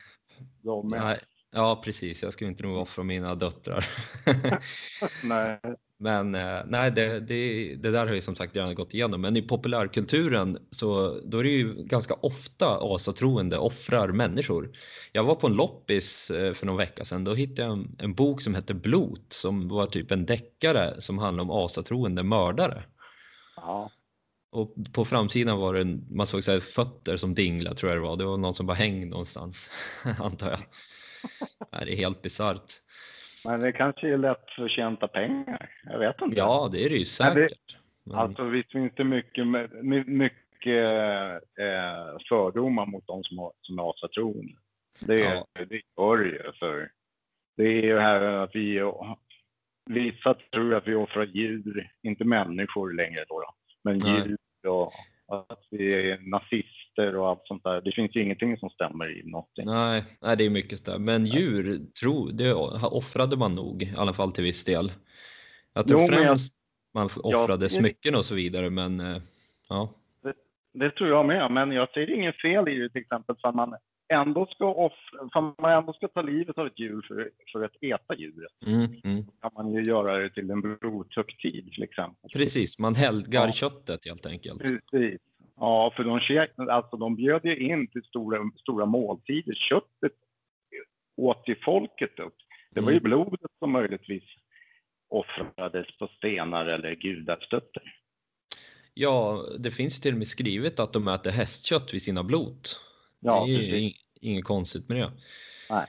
de 0.62 0.88
nej, 0.88 1.18
ja 1.52 1.82
precis, 1.84 2.22
jag 2.22 2.32
skulle 2.32 2.50
inte 2.50 2.62
nog 2.62 2.76
offra 2.76 3.04
mina 3.04 3.34
döttrar. 3.34 3.86
Nej. 5.24 5.60
Men 6.02 6.34
eh, 6.34 6.60
nej, 6.66 6.90
det, 6.90 7.20
det, 7.20 7.74
det 7.74 7.90
där 7.90 8.06
har 8.06 8.14
jag 8.14 8.22
som 8.22 8.36
sagt 8.36 8.56
redan 8.56 8.74
gått 8.74 8.94
igenom. 8.94 9.20
Men 9.20 9.36
i 9.36 9.42
populärkulturen 9.42 10.58
så 10.70 11.20
då 11.24 11.38
är 11.38 11.42
det 11.42 11.50
ju 11.50 11.74
ganska 11.74 12.14
ofta 12.14 12.78
asatroende 12.80 13.58
offrar 13.58 14.08
människor. 14.08 14.70
Jag 15.12 15.24
var 15.24 15.34
på 15.34 15.46
en 15.46 15.52
loppis 15.52 16.30
eh, 16.30 16.52
för 16.54 16.66
någon 16.66 16.76
vecka 16.76 17.04
sedan. 17.04 17.24
Då 17.24 17.34
hittade 17.34 17.62
jag 17.62 17.72
en, 17.72 17.96
en 17.98 18.14
bok 18.14 18.42
som 18.42 18.54
hette 18.54 18.74
Blot 18.74 19.32
som 19.32 19.68
var 19.68 19.86
typ 19.86 20.10
en 20.10 20.26
deckare 20.26 21.00
som 21.00 21.18
handlade 21.18 21.50
om 21.50 21.64
asatroende 21.64 22.22
mördare. 22.22 22.82
Ja. 23.56 23.90
Och 24.52 24.74
på 24.92 25.04
framsidan 25.04 25.58
var 25.58 25.74
det 25.74 25.80
en, 25.80 26.06
man 26.10 26.26
såg 26.26 26.44
så 26.44 26.60
fötter 26.60 27.16
som 27.16 27.34
dingla 27.34 27.74
tror 27.74 27.92
jag 27.92 28.02
det 28.02 28.08
var. 28.08 28.16
Det 28.16 28.24
var 28.24 28.36
någon 28.36 28.54
som 28.54 28.66
bara 28.66 28.74
hängde 28.74 29.06
någonstans 29.06 29.70
antar 30.18 30.50
jag. 30.50 30.60
Det 31.70 31.92
är 31.92 31.96
helt 31.96 32.22
bisarrt. 32.22 32.72
Men 33.44 33.60
det 33.60 33.72
kanske 33.72 34.08
är 34.08 34.18
lätt 34.18 34.50
förtjänta 34.56 35.08
pengar. 35.08 35.70
Jag 35.84 35.98
vet 35.98 36.20
inte. 36.22 36.36
Ja, 36.36 36.68
det 36.72 36.84
är 36.84 36.88
det 36.90 36.96
ju 36.96 37.04
Men 37.20 37.34
det- 37.34 37.48
säkert. 37.48 37.76
Men- 38.04 38.18
Alltså 38.18 38.44
visst 38.44 38.72
finns 38.72 38.92
det 38.96 39.04
mycket, 39.04 39.46
my- 39.46 40.04
mycket 40.06 40.84
eh, 41.58 42.18
fördomar 42.28 42.86
mot 42.86 43.06
de 43.06 43.22
som, 43.24 43.38
har, 43.38 43.52
som 43.60 43.78
är 43.78 43.90
asatroende. 43.90 44.52
Det, 45.00 45.18
Ja. 45.18 45.46
det 45.68 45.82
gör 45.98 46.16
det 46.16 46.24
ju. 46.30 46.52
För 46.58 46.90
det 47.56 47.62
är 47.64 47.82
ju 47.82 47.98
här 47.98 48.20
att 48.20 48.50
vi, 48.54 48.92
vissa 49.86 50.34
tror 50.34 50.74
att 50.74 50.86
vi 50.88 50.94
offrar 50.94 51.26
djur, 51.26 51.92
inte 52.02 52.24
människor 52.24 52.92
längre 52.92 53.24
då, 53.28 53.40
då 53.40 53.54
men 53.84 53.98
Nej. 53.98 54.22
djur 54.26 54.36
och 54.70 54.92
att 55.28 55.66
vi 55.70 56.10
är 56.10 56.18
nazister 56.96 57.16
och 57.16 57.28
allt 57.28 57.40
sånt 57.44 57.64
där. 57.64 57.80
Det 57.80 57.92
finns 57.92 58.16
ju 58.16 58.22
ingenting 58.22 58.56
som 58.56 58.70
stämmer 58.70 59.18
i 59.18 59.22
någonting. 59.30 59.66
Nej, 59.66 60.04
nej, 60.20 60.36
det 60.36 60.44
är 60.46 60.50
mycket 60.50 60.84
där. 60.84 60.98
Men 60.98 61.26
djur, 61.26 61.80
tro, 62.00 62.26
det 62.30 62.52
offrade 62.54 63.36
man 63.36 63.54
nog, 63.54 63.82
i 63.82 63.92
alla 63.96 64.12
fall 64.12 64.32
till 64.32 64.44
viss 64.44 64.64
del. 64.64 64.92
Jag 65.74 65.88
tror 65.88 66.00
Jo, 66.00 66.06
men 66.06 66.16
jag- 66.18 66.26
främst 66.26 66.54
man 66.94 67.06
offrade 67.22 67.64
jag- 67.64 67.70
smycken 67.70 68.14
och 68.14 68.24
så 68.24 68.34
vidare, 68.34 68.70
men 68.70 69.00
eh, 69.00 69.22
ja. 69.68 69.94
Det 70.72 70.90
tror 70.90 71.08
jag 71.08 71.26
med, 71.26 71.50
men 71.50 71.72
jag 71.72 71.90
ser 71.90 72.10
inget 72.14 72.40
fel 72.40 72.68
i 72.68 72.78
det 72.78 72.88
till 72.90 73.00
exempel 73.00 73.36
för 73.42 73.52
man 73.52 73.74
ändå 74.12 74.46
ska, 74.46 74.74
off, 74.74 74.92
man 75.58 75.72
ändå 75.72 75.92
ska 75.92 76.08
ta 76.08 76.22
livet 76.22 76.58
av 76.58 76.66
ett 76.66 76.78
djur 76.78 77.04
för, 77.08 77.30
för 77.52 77.64
att 77.64 77.72
äta 77.82 78.14
djuret 78.16 78.52
Mm, 78.66 78.86
mm. 79.04 79.24
kan 79.40 79.50
man 79.54 79.72
ju 79.74 79.82
göra 79.82 80.18
det 80.18 80.30
till 80.30 80.50
en 80.50 80.60
blodhögtid 80.60 81.72
till 81.72 81.82
exempel. 81.82 82.30
Precis, 82.32 82.78
man 82.78 82.94
helgar 82.94 83.46
Ja. 83.46 83.52
köttet 83.52 84.04
helt 84.06 84.26
enkelt. 84.26 84.60
Precis. 84.60 85.20
Ja, 85.60 85.92
för 85.96 86.04
de, 86.04 86.68
alltså, 86.70 86.96
de 86.96 87.16
bjöd 87.16 87.44
ju 87.44 87.56
in 87.56 87.86
till 87.86 88.02
stora, 88.02 88.50
stora 88.56 88.86
måltider. 88.86 89.54
Köttet 89.54 90.12
åt 91.16 91.48
ju 91.48 91.54
folket 91.64 92.18
upp. 92.18 92.36
Det 92.70 92.80
var 92.80 92.90
ju 92.90 92.96
Mm. 92.98 93.04
blodet 93.10 93.50
som 93.58 93.72
möjligtvis 93.72 94.22
offrades 95.08 95.86
på 95.98 96.08
stenar 96.16 96.66
eller 96.66 96.94
gudastötter. 96.94 97.82
Ja, 98.94 99.44
det 99.58 99.70
finns 99.70 100.00
till 100.00 100.12
och 100.12 100.18
med 100.18 100.28
skrivet 100.28 100.80
att 100.80 100.92
de 100.92 101.08
äter 101.08 101.30
hästkött 101.30 101.94
vid 101.94 102.02
sina 102.02 102.24
blot. 102.24 102.80
Ja, 103.20 103.44
det 103.46 103.52
är 103.54 103.58
precis. 103.58 103.74
ing- 103.74 103.96
inget 104.20 104.44
konstigt 104.44 104.88
med 104.88 104.98
det. 104.98 105.12
Nej. 105.70 105.86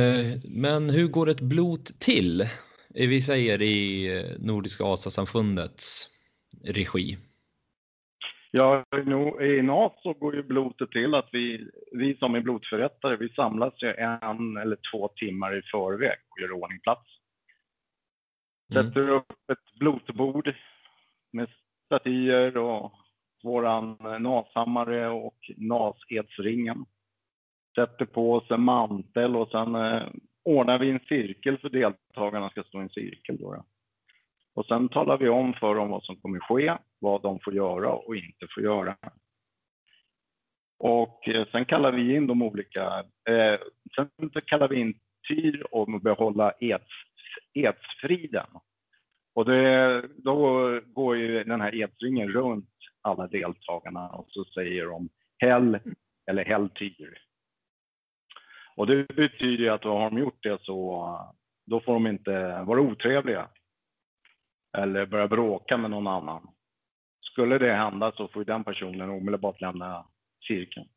Eh, 0.00 0.38
Men 0.44 0.90
hur 0.90 1.08
går 1.08 1.28
ett 1.28 1.40
blot 1.40 2.00
till? 2.00 2.40
Eh, 2.40 2.48
Vi 3.08 3.22
säger 3.22 3.62
i 3.62 4.06
eh, 4.18 4.24
Nordiska 4.38 4.84
Asasamfundets 4.84 6.08
regi. 6.64 7.18
Ja, 8.56 8.84
i 9.40 9.62
NAS 9.62 9.92
så 10.02 10.12
går 10.12 10.34
ju 10.34 10.42
blodet 10.42 10.90
till 10.90 11.14
att 11.14 11.28
vi, 11.32 11.70
vi 11.92 12.16
som 12.16 12.34
är 12.34 12.40
blodförrättare, 12.40 13.16
vi 13.16 13.28
samlas 13.28 13.82
ju 13.82 13.94
en 13.94 14.56
eller 14.56 14.78
två 14.92 15.08
timmar 15.08 15.58
i 15.58 15.62
förväg 15.62 16.18
och 16.28 16.40
gör 16.40 16.52
ordning 16.52 16.80
plats. 16.80 17.10
Mm. 18.70 18.86
Sätter 18.86 19.08
upp 19.08 19.32
ett 19.52 19.78
blotbord 19.78 20.54
med 21.32 21.48
statyer 21.86 22.56
och 22.56 22.92
våran 23.42 23.96
nashammare 24.20 25.08
och 25.08 25.38
nasedsringen. 25.56 26.84
Sätter 27.74 28.04
på 28.04 28.32
oss 28.32 28.50
en 28.50 28.62
mantel 28.62 29.36
och 29.36 29.48
sen 29.48 29.74
eh, 29.74 30.02
ordnar 30.44 30.78
vi 30.78 30.90
en 30.90 31.00
cirkel 31.08 31.58
för 31.58 31.68
deltagarna 31.68 32.50
ska 32.50 32.62
stå 32.62 32.78
i 32.78 32.82
en 32.82 32.88
cirkel. 32.88 33.36
Då. 33.36 33.64
Och 34.54 34.66
sen 34.66 34.88
talar 34.88 35.18
vi 35.18 35.28
om 35.28 35.54
för 35.54 35.74
dem 35.74 35.90
vad 35.90 36.02
som 36.02 36.16
kommer 36.16 36.38
ske, 36.38 36.78
vad 37.04 37.22
de 37.22 37.40
får 37.40 37.54
göra 37.54 37.92
och 37.92 38.16
inte 38.16 38.46
får 38.54 38.62
göra. 38.62 38.96
Och 40.78 41.28
eh, 41.28 41.46
sen 41.52 41.64
kallar 41.64 41.92
vi 41.92 42.14
in 42.16 42.26
de 42.26 42.42
olika, 42.42 43.04
eh, 43.28 43.60
sen 43.96 44.30
kallar 44.46 44.68
vi 44.68 44.80
in 44.80 45.00
Tyr 45.28 45.66
om 45.70 45.94
att 45.94 46.02
behålla 46.02 46.52
eds, 46.60 46.90
edsfriden. 47.54 48.46
Och 49.34 49.44
det, 49.44 50.02
då 50.16 50.70
går 50.84 51.16
ju 51.16 51.44
den 51.44 51.60
här 51.60 51.74
edsringen 51.74 52.28
runt 52.28 52.70
alla 53.02 53.26
deltagarna 53.26 54.08
och 54.08 54.26
så 54.28 54.44
säger 54.44 54.86
de 54.86 55.08
Hell 55.38 55.78
eller 56.30 56.44
Hell 56.44 56.68
Tyr. 56.68 57.18
Och 58.76 58.86
det 58.86 59.16
betyder 59.16 59.64
ju 59.64 59.68
att 59.68 59.84
har 59.84 60.10
de 60.10 60.18
gjort 60.18 60.42
det 60.42 60.62
så 60.62 61.18
då 61.66 61.80
får 61.80 61.92
de 61.92 62.06
inte 62.06 62.62
vara 62.62 62.80
otrevliga 62.80 63.48
eller 64.78 65.06
börja 65.06 65.28
bråka 65.28 65.76
med 65.76 65.90
någon 65.90 66.06
annan. 66.06 66.53
Skulle 67.30 67.58
det 67.58 67.72
hända 67.72 68.12
så 68.12 68.28
får 68.28 68.44
den 68.44 68.64
personen 68.64 69.10
omedelbart 69.10 69.60
lämna 69.60 70.06
cirkeln. 70.48 70.88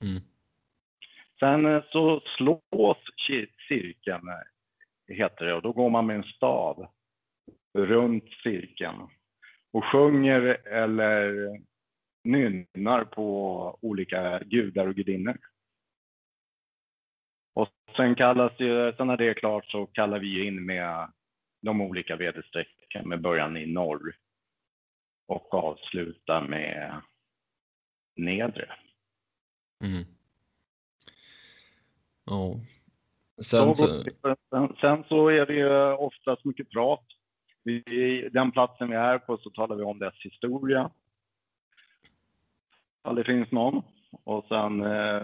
Mm. 0.00 0.22
Sen 1.38 1.66
eh, 1.66 1.82
så 1.92 2.22
slås 2.36 2.98
cirkeln, 3.68 4.28
eh, 4.28 5.16
heter 5.16 5.44
det, 5.44 5.54
och 5.54 5.62
då 5.62 5.72
går 5.72 5.90
man 5.90 6.06
med 6.06 6.16
en 6.16 6.22
stav 6.22 6.86
runt 7.74 8.24
cirkeln 8.42 9.08
och 9.72 9.84
sjunger 9.84 10.42
eller 10.66 11.48
nynnar 12.24 13.04
på 13.04 13.78
olika 13.82 14.38
gudar 14.38 14.86
och 14.86 14.94
gudinnor. 14.94 15.38
Och 17.54 17.68
sen 17.96 18.14
kallas 18.14 18.52
ju, 18.58 18.92
sen 18.92 19.06
när 19.06 19.16
det 19.16 19.28
är 19.28 19.34
klart 19.34 19.66
så 19.66 19.86
kallar 19.86 20.18
vi 20.18 20.46
in 20.46 20.66
med 20.66 21.12
de 21.62 21.80
olika 21.80 22.16
väderstrecken 22.16 23.08
med 23.08 23.20
början 23.20 23.56
i 23.56 23.66
norr 23.66 24.16
och 25.26 25.54
avslutar 25.54 26.48
med 26.48 27.02
nedre. 28.16 28.68
Mm. 29.84 30.04
Så 32.26 32.60
Sen 33.42 33.74
så, 33.74 34.04
sen, 34.50 34.76
sen 34.80 35.04
så 35.08 35.28
är 35.28 35.46
det 35.46 35.54
ju 35.54 35.92
oftast 35.92 36.44
mycket 36.44 36.70
prat. 36.70 37.04
Vi, 37.62 38.28
den 38.32 38.52
platsen 38.52 38.90
vi 38.90 38.96
är 38.96 39.18
på 39.18 39.36
så 39.36 39.50
talar 39.50 39.76
vi 39.76 39.82
om 39.82 39.98
dess 39.98 40.14
historia. 40.14 40.90
Ifall 43.00 43.16
det 43.16 43.24
finns 43.24 43.50
någon. 43.50 43.82
Och 44.24 44.44
sen 44.48 44.82
eh, 44.82 45.22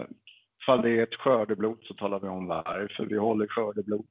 ifall 0.61 0.81
det 0.81 0.89
är 0.89 1.03
ett 1.03 1.15
skördeblot 1.15 1.85
så 1.85 1.93
talar 1.93 2.19
vi 2.19 2.27
om 2.27 2.47
varför 2.47 3.05
vi 3.05 3.17
håller 3.17 3.47
skördeblot. 3.47 4.05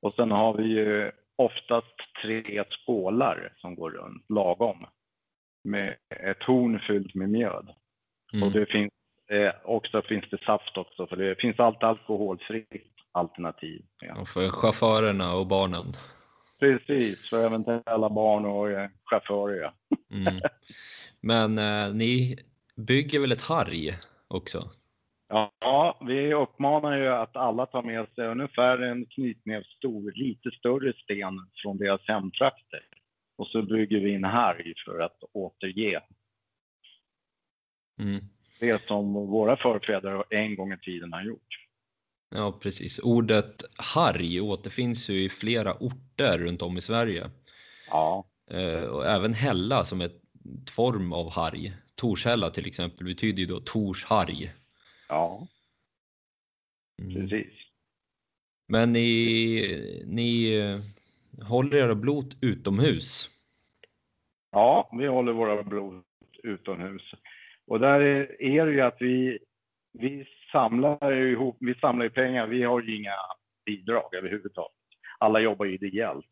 Och 0.00 0.14
sen 0.14 0.30
har 0.30 0.54
vi 0.54 0.64
ju 0.64 1.12
oftast 1.40 1.96
tre 2.22 2.64
skålar 2.70 3.52
som 3.56 3.74
går 3.74 3.90
runt 3.90 4.24
lagom. 4.28 4.86
Med 5.64 5.96
ett 6.08 6.42
horn 6.42 6.80
fyllt 6.80 7.14
med 7.14 7.28
mjöd. 7.28 7.68
Och 8.32 8.34
mm. 8.34 8.52
det 8.52 8.66
finns 8.66 8.92
eh, 9.30 9.52
också 9.64 10.02
finns 10.02 10.24
det 10.30 10.44
saft 10.44 10.76
också, 10.76 11.06
för 11.06 11.16
det 11.16 11.40
finns 11.40 11.60
alltid 11.60 11.84
alkoholfritt 11.84 12.94
alternativ. 13.12 13.82
Ja. 14.00 14.20
Och 14.20 14.28
för 14.28 14.48
chaufförerna 14.48 15.34
och 15.34 15.46
barnen. 15.46 15.92
Precis, 16.58 17.28
för 17.30 17.46
eventuella 17.46 18.10
barn 18.10 18.44
och 18.44 18.70
eh, 18.70 18.88
chaufförer. 19.04 19.60
Ja. 19.60 19.72
Mm. 20.10 20.40
Men 21.20 21.58
eh, 21.58 21.94
ni 21.94 22.38
bygger 22.76 23.20
väl 23.20 23.32
ett 23.32 23.42
harg 23.42 23.98
också? 24.28 24.70
Ja, 25.60 25.98
vi 26.06 26.34
uppmanar 26.34 26.96
ju 26.98 27.08
att 27.08 27.36
alla 27.36 27.66
tar 27.66 27.82
med 27.82 28.06
sig 28.14 28.26
ungefär 28.26 28.78
en 28.78 29.06
knytnäv 29.06 29.62
stor, 29.62 30.12
lite 30.14 30.50
större 30.50 30.92
sten 30.92 31.50
från 31.62 31.78
deras 31.78 32.00
hemtrakter. 32.04 32.80
Och 33.36 33.46
så 33.46 33.62
bygger 33.62 34.00
vi 34.00 34.14
en 34.14 34.24
harg 34.24 34.74
för 34.86 35.00
att 35.00 35.18
återge 35.32 36.00
Mm. 38.00 38.24
det 38.60 38.86
som 38.86 39.12
våra 39.12 39.56
förfäder 39.56 40.24
en 40.30 40.56
gång 40.56 40.72
i 40.72 40.78
tiden 40.78 41.12
har 41.12 41.22
gjort. 41.22 41.66
Ja, 42.34 42.58
precis. 42.62 42.98
Ordet 42.98 43.64
harg 43.76 44.40
återfinns 44.40 45.10
ju 45.10 45.24
i 45.24 45.28
flera 45.28 45.74
orter 45.74 46.38
runt 46.38 46.62
om 46.62 46.78
i 46.78 46.82
Sverige. 46.82 47.30
Ja, 47.90 48.24
Eh, 48.50 48.82
och 48.82 49.06
även 49.06 49.34
hälla 49.34 49.84
som 49.84 50.00
ett 50.00 50.22
form 50.70 51.12
av 51.12 51.30
harg. 51.30 51.72
Torshälla 51.94 52.50
till 52.50 52.66
exempel 52.66 53.06
betyder 53.06 53.40
ju 53.40 53.46
då 53.46 53.60
Torsharg. 53.60 54.52
Ja 55.10 55.46
Mm. 57.02 57.14
precis. 57.14 57.52
Men 58.68 58.92
ni, 58.92 60.04
ni 60.06 60.58
eh, 60.58 60.80
håller 61.46 61.76
era 61.76 61.94
blot 61.94 62.36
utomhus? 62.40 63.30
Ja, 64.50 64.90
vi 64.98 65.06
håller 65.06 65.32
våra 65.32 65.62
blod 65.62 66.04
utomhus. 66.42 67.12
Och 67.66 67.80
där 67.80 68.00
är 68.40 68.66
det 68.66 68.72
ju 68.72 68.80
att 68.80 68.96
vi, 69.00 69.38
vi 69.92 70.26
samlar 70.52 71.12
ihop, 71.12 71.56
vi 71.60 71.74
samlar 71.74 72.04
ju 72.04 72.10
pengar, 72.10 72.46
vi 72.46 72.62
har 72.62 72.80
ju 72.80 72.96
inga 72.96 73.14
bidrag 73.66 74.14
överhuvudtaget. 74.14 74.76
Alla 75.18 75.40
jobbar 75.40 75.66
ju 75.66 75.74
ideellt. 75.74 76.30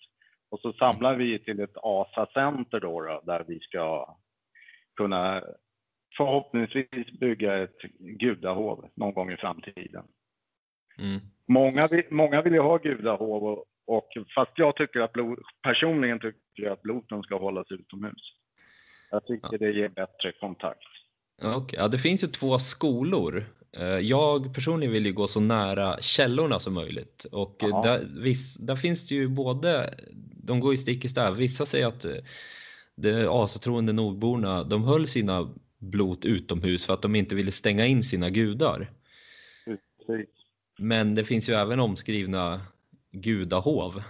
Och 0.50 0.60
så 0.60 0.72
samlar 0.72 1.14
vi 1.14 1.38
till 1.38 1.60
ett 1.60 1.76
ASA-center 1.82 2.80
då, 2.80 3.00
då 3.02 3.22
där 3.26 3.44
vi 3.48 3.60
ska 3.60 4.16
kunna 4.96 5.42
förhoppningsvis 6.18 7.10
bygga 7.20 7.62
ett 7.62 7.78
gudahov 7.98 8.88
någon 8.94 9.14
gång 9.14 9.32
i 9.32 9.36
framtiden. 9.36 10.04
Mm. 10.98 11.20
Många 11.48 11.86
vill, 11.88 12.04
många 12.10 12.42
vill 12.42 12.52
ju 12.52 12.60
ha 12.60 12.76
gudahov 12.78 13.44
och, 13.44 13.64
och 13.86 14.08
fast 14.34 14.52
jag 14.56 14.76
tycker 14.76 15.00
att 15.00 15.12
blod, 15.12 15.38
personligen 15.62 16.18
tycker 16.20 16.62
jag 16.62 16.72
att 16.72 16.82
bloten 16.82 17.22
ska 17.22 17.38
hållas 17.38 17.66
utomhus. 17.70 18.32
Jag 19.10 19.26
tycker 19.26 19.58
det 19.58 19.70
ger 19.72 19.88
bättre 19.88 20.32
kontakt. 20.40 20.88
Okej, 21.42 21.78
ja, 21.78 21.88
det 21.88 21.98
finns 21.98 22.22
ju 22.24 22.26
två 22.26 22.58
skolor. 22.58 23.44
Eh, 23.72 23.98
Jag 23.98 24.54
personligen 24.54 24.92
vill 24.92 25.06
ju 25.06 25.12
gå 25.12 25.26
så 25.26 25.40
nära 25.40 25.96
källorna 26.00 26.58
som 26.58 26.74
möjligt 26.74 27.24
och 27.32 27.62
eh, 27.62 27.68
Ja. 27.68 27.82
där, 27.82 28.06
viss, 28.22 28.54
där 28.54 28.76
finns 28.76 29.08
det 29.08 29.14
ju 29.14 29.28
både, 29.28 29.94
de 30.44 30.60
går 30.60 30.72
ju 30.72 30.78
stick 30.78 31.04
i 31.04 31.08
stäv. 31.08 31.34
Vissa 31.34 31.66
säger 31.66 31.86
att 31.86 32.04
eh, 32.04 32.12
de 32.96 33.26
asatroende 33.28 33.92
nordborna, 33.92 34.64
de 34.64 34.84
höll 34.84 35.06
sina 35.08 35.54
blot 35.78 36.24
utomhus 36.24 36.86
för 36.86 36.94
att 36.94 37.02
de 37.02 37.14
inte 37.14 37.34
ville 37.34 37.52
stänga 37.52 37.86
in 37.86 38.02
sina 38.02 38.30
gudar. 38.30 38.90
Precis. 40.06 40.28
Men 40.78 41.14
det 41.14 41.24
finns 41.24 41.48
ju 41.48 41.54
även 41.54 41.80
omskrivna 41.80 42.60
gudahov. 43.10 44.02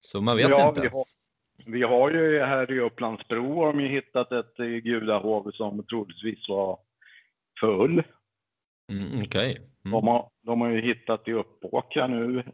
Så 0.00 0.20
man 0.20 0.36
vet 0.36 0.48
ja, 0.48 0.68
inte. 0.68 0.80
Vi 0.80 0.88
har, 0.88 1.04
vi 1.66 1.82
har 1.82 2.10
ju 2.10 2.40
här 2.40 2.72
i 2.72 2.80
Upplandsbro 2.80 3.54
har 3.54 3.72
de 3.72 3.80
ju 3.80 3.88
hittat 3.88 4.32
ett 4.32 4.58
eh, 4.58 4.66
gudahov 4.66 5.50
som 5.50 5.86
troligtvis 5.86 6.48
var 6.48 6.78
full. 7.60 8.02
Mm, 8.88 9.22
Okej. 9.24 9.60
De, 9.82 9.88
Mm. 9.88 10.06
har, 10.06 10.30
de 10.42 10.60
har 10.60 10.68
ju 10.68 10.80
hittat 10.80 11.28
i 11.28 11.32
Uppåkra 11.32 12.06
nu 12.06 12.44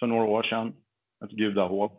för 0.00 0.06
några 0.06 0.24
år 0.24 0.42
sedan, 0.42 0.74
ett 1.24 1.30
gudahov. 1.30 1.92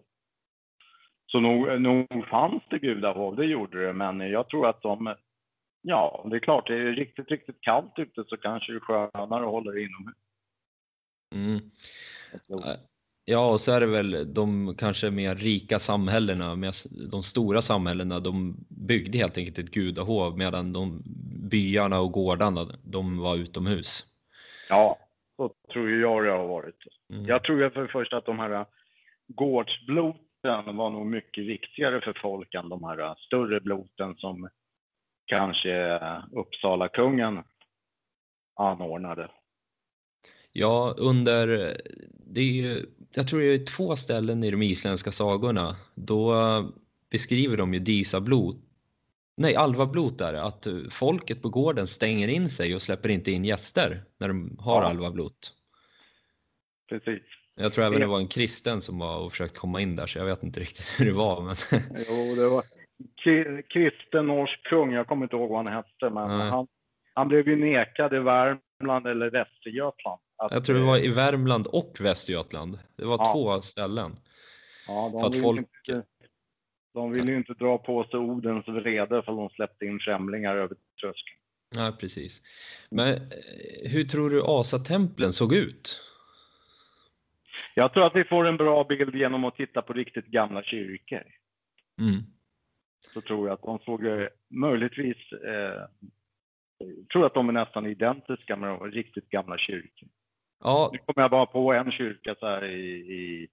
Så 1.27 1.39
nog, 1.39 1.81
nog 1.81 2.27
fanns 2.27 2.63
det 2.69 2.79
gudahov, 2.79 3.35
det 3.35 3.45
gjorde 3.45 3.85
det, 3.85 3.93
men 3.93 4.19
jag 4.19 4.49
tror 4.49 4.69
att 4.69 4.81
de, 4.81 5.15
Ja, 5.87 6.25
det 6.29 6.35
är 6.35 6.39
klart, 6.39 6.67
det 6.67 6.75
är 6.75 6.91
riktigt, 6.91 7.31
riktigt 7.31 7.61
kallt 7.61 7.99
ute 7.99 8.23
så 8.27 8.37
kanske 8.37 8.71
det 8.71 8.77
är 8.77 8.79
skönare 8.79 9.45
att 9.45 9.51
hålla 9.51 9.71
det 9.71 9.81
inomhus. 9.81 10.15
Mm. 11.35 11.59
Ja, 13.25 13.51
och 13.51 13.61
så 13.61 13.71
är 13.71 13.79
det 13.79 13.85
väl 13.85 14.33
de 14.33 14.75
kanske 14.77 15.11
mer 15.11 15.35
rika 15.35 15.79
samhällena, 15.79 16.55
med 16.55 16.73
de 17.11 17.23
stora 17.23 17.61
samhällena, 17.61 18.19
de 18.19 18.55
byggde 18.69 19.17
helt 19.17 19.37
enkelt 19.37 19.57
ett 19.57 19.71
gudahov 19.71 20.37
medan 20.37 20.73
de 20.73 21.03
byarna 21.49 21.99
och 21.99 22.11
gårdarna, 22.11 22.67
de 22.83 23.17
var 23.17 23.35
utomhus. 23.35 24.05
Ja, 24.69 24.99
så 25.35 25.53
tror 25.73 25.89
jag 25.89 26.23
det 26.25 26.31
har 26.31 26.47
varit. 26.47 26.77
Mm. 27.09 27.25
Jag 27.25 27.43
tror 27.43 27.69
för 27.69 27.81
det 27.81 27.87
första 27.87 28.17
att 28.17 28.25
de 28.25 28.39
här 28.39 28.65
gårdsbloten 30.45 30.77
var 30.77 30.89
nog 30.89 31.05
mycket 31.05 31.45
viktigare 31.45 32.01
för 32.01 32.13
folk 32.21 32.53
än 32.53 32.69
de 32.69 32.83
här 32.83 33.15
större 33.17 33.59
bloten 33.59 34.15
som 34.17 34.49
kanske 35.25 35.99
Uppsala 36.31 36.87
kungen 36.87 37.43
anordnade. 38.55 39.31
Ja, 40.51 40.95
under, 40.97 41.47
det 42.09 42.41
är 42.41 42.51
ju, 42.51 42.85
jag 43.13 43.27
tror 43.27 43.39
det 43.39 43.53
är 43.53 43.65
två 43.65 43.95
ställen 43.95 44.43
i 44.43 44.51
de 44.51 44.61
isländska 44.61 45.11
sagorna, 45.11 45.75
då 45.95 46.33
beskriver 47.09 47.57
de 47.57 47.73
ju 47.73 47.79
Disablot, 47.79 48.57
nej 49.37 49.55
Alvablot 49.55 50.21
är 50.21 50.33
det, 50.33 50.43
att 50.43 50.67
folket 50.91 51.41
på 51.41 51.49
gården 51.49 51.87
stänger 51.87 52.27
in 52.27 52.49
sig 52.49 52.75
och 52.75 52.81
släpper 52.81 53.09
inte 53.09 53.31
in 53.31 53.45
gäster 53.45 54.03
när 54.17 54.27
de 54.27 54.57
har 54.59 54.81
Ja. 54.81 54.89
Alvablot. 54.89 55.53
Precis. 56.89 57.23
Jag 57.55 57.71
tror 57.73 57.85
även 57.85 57.99
Det- 57.99 58.05
var 58.07 58.19
en 58.19 58.27
kristen 58.27 58.81
som 58.81 58.99
var 58.99 59.17
och 59.19 59.31
försökte 59.31 59.59
komma 59.59 59.81
in 59.81 59.95
där, 59.95 60.07
så 60.07 60.17
jag 60.17 60.25
vet 60.25 60.43
inte 60.43 60.59
riktigt 60.59 60.85
hur 60.99 61.05
det 61.05 61.11
var. 61.13 61.41
Men 61.41 61.55
Jo, 62.07 62.35
det 62.35 62.47
var 62.49 62.63
kristen 63.73 64.27
norsk 64.27 64.63
kung, 64.63 64.91
jag 64.93 65.07
kommer 65.07 65.23
inte 65.25 65.35
ihåg 65.35 65.49
vad 65.49 65.65
han 65.65 65.73
hette, 65.73 66.09
men 66.09 66.37
Nej. 66.37 66.49
han, 66.49 66.67
han 67.13 67.27
blev 67.27 67.47
ju 67.47 67.55
nekad 67.55 68.13
i 68.13 68.19
Värmland 68.19 69.07
eller 69.07 69.29
Västergötland. 69.29 70.21
att, 70.37 70.51
jag 70.51 70.65
tror 70.65 70.75
det 70.79 70.85
var 70.85 70.97
i 70.97 71.07
Värmland 71.07 71.67
och 71.67 71.97
Västergötland. 71.99 72.79
Det 72.97 73.05
var 73.05 73.17
Ja. 73.17 73.33
två 73.33 73.61
ställen. 73.61 74.19
Ja, 74.87 75.09
de 75.13 75.31
vill 75.31 75.41
folk- 75.41 75.59
inte, 75.59 76.03
de 76.93 77.11
vill 77.11 77.27
ju 77.29 77.37
inte 77.37 77.53
dra 77.53 77.77
på 77.77 78.03
sig 78.03 78.19
Odens 78.19 78.67
vrede 78.67 79.23
för 79.23 79.31
de 79.31 79.49
släppte 79.49 79.85
in 79.85 79.99
främlingar 79.99 80.55
över 80.55 80.75
tröskeln. 81.01 81.37
Ja, 81.75 81.93
precis. 81.99 82.41
Men 82.89 83.07
eh, 83.13 83.19
hur 83.91 84.03
tror 84.03 84.29
du 84.29 84.41
asatemplen 84.45 85.33
såg 85.33 85.53
ut? 85.53 86.01
Jag 87.73 87.93
tror 87.93 88.05
att 88.07 88.15
vi 88.15 88.23
får 88.23 88.45
en 88.47 88.57
bra 88.57 88.83
bild 88.83 89.15
genom 89.15 89.43
att 89.45 89.55
titta 89.55 89.81
på 89.81 89.93
riktigt 89.93 90.25
gamla 90.25 90.63
kyrkor. 90.63 91.23
Mm. 92.01 92.21
Så 93.13 93.21
tror 93.21 93.47
jag 93.47 93.53
att 93.53 93.61
de 93.61 93.79
såg 93.79 94.05
eh, 94.05 94.27
möjligtvis, 94.49 95.31
eh, 95.31 95.81
tror 97.13 97.25
att 97.25 97.33
de 97.33 97.49
är 97.49 97.53
nästan 97.53 97.85
identiska 97.85 98.55
med 98.55 98.69
de 98.69 98.91
riktigt 98.91 99.29
gamla 99.29 99.57
kyrkor. 99.57 100.09
Ja, 100.63 100.89
Nu 100.93 100.97
kommer 100.97 101.23
jag 101.23 101.31
bara 101.31 101.45
på 101.45 101.73
en 101.73 101.91
kyrka 101.91 102.35
så 102.39 102.47
här 102.47 102.65
i, 102.65 102.89
i, 102.95 103.47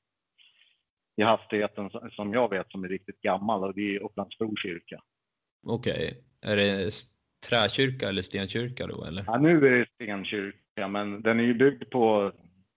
i 1.16 1.22
hastigheten 1.22 1.90
som- 2.12 2.32
jag 2.32 2.50
vet 2.50 2.70
som 2.70 2.84
är 2.84 2.88
riktigt 2.88 3.20
gammal 3.20 3.64
och 3.64 3.74
det 3.74 3.96
är 3.96 4.02
Upplandsbro 4.02 4.56
kyrka. 4.56 5.02
okej. 5.66 6.24
Är 6.40 6.56
det 6.56 6.90
träkyrka 7.48 8.08
eller 8.08 8.22
stenkyrka 8.22 8.86
då 8.86 9.04
eller? 9.04 9.24
Ja, 9.26 9.38
nu 9.38 9.66
är 9.66 9.70
det 9.78 9.86
stenkyrka, 9.94 10.88
men 10.88 11.22
den 11.22 11.40
är 11.40 11.44
ju 11.44 11.54
byggd 11.54 11.90
på 11.90 12.32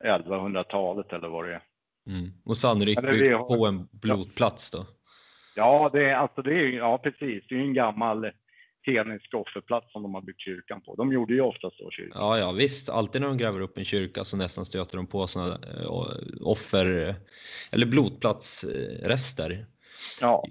1100-talet 0.05 1.13
eller 1.13 1.27
vad 1.27 1.45
det 1.45 1.53
är. 1.53 1.61
Mm. 2.07 2.31
Och 2.45 2.57
sannolikt 2.57 3.01
byggt 3.01 3.33
har- 3.33 3.57
på 3.57 3.65
en 3.65 3.87
blodplats 3.91 4.71
då? 4.71 4.85
Ja, 5.55 5.89
det 5.93 6.09
är, 6.09 6.13
alltså 6.15 6.41
det 6.41 6.53
är, 6.53 6.67
ja 6.71 6.97
precis. 6.97 7.43
Det 7.49 7.55
är 7.55 7.59
en 7.59 7.73
gammal 7.73 8.31
hednisk 8.81 9.33
offerplats 9.33 9.91
som 9.91 10.03
de 10.03 10.13
har 10.13 10.21
byggt 10.21 10.41
kyrkan 10.41 10.81
på. 10.81 10.95
De 10.95 11.13
gjorde 11.13 11.33
ju 11.33 11.41
oftast 11.41 11.77
så 11.77 11.89
kyrkan. 11.91 12.21
Ja, 12.21 12.39
ja 12.39 12.51
visst. 12.51 12.89
Alltid 12.89 13.21
när 13.21 13.27
de 13.27 13.37
gräver 13.37 13.59
upp 13.59 13.77
en 13.77 13.85
kyrka 13.85 14.23
så 14.23 14.37
nästan 14.37 14.65
stöter 14.65 14.97
de 14.97 15.07
på 15.07 15.27
sådana 15.27 15.59
offer 16.41 17.15
eller 17.71 17.85
blodplatsrester. 17.85 19.65
Ja, 20.21 20.45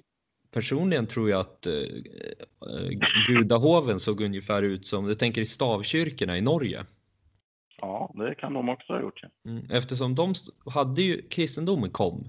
Personligen 0.54 1.06
tror 1.06 1.30
jag 1.30 1.40
att 1.40 1.66
eh, 1.66 1.74
eh, 1.74 2.88
gudahoven 3.28 4.00
såg 4.00 4.20
ungefär 4.20 4.62
ut 4.62 4.86
som, 4.86 5.06
du 5.06 5.14
tänker 5.14 5.40
i 5.40 5.46
stavkyrkorna 5.46 6.38
i 6.38 6.40
Norge. 6.40 6.84
Ja, 7.80 8.12
det 8.14 8.34
kan 8.34 8.54
de 8.54 8.68
också 8.68 8.92
ha 8.92 9.00
gjort. 9.00 9.20
Ja. 9.22 9.50
Mm, 9.50 9.70
Eftersom 9.70 10.14
de 10.14 10.34
hade 10.66 11.02
ju, 11.02 11.28
kristendomen 11.28 11.90
kom 11.90 12.28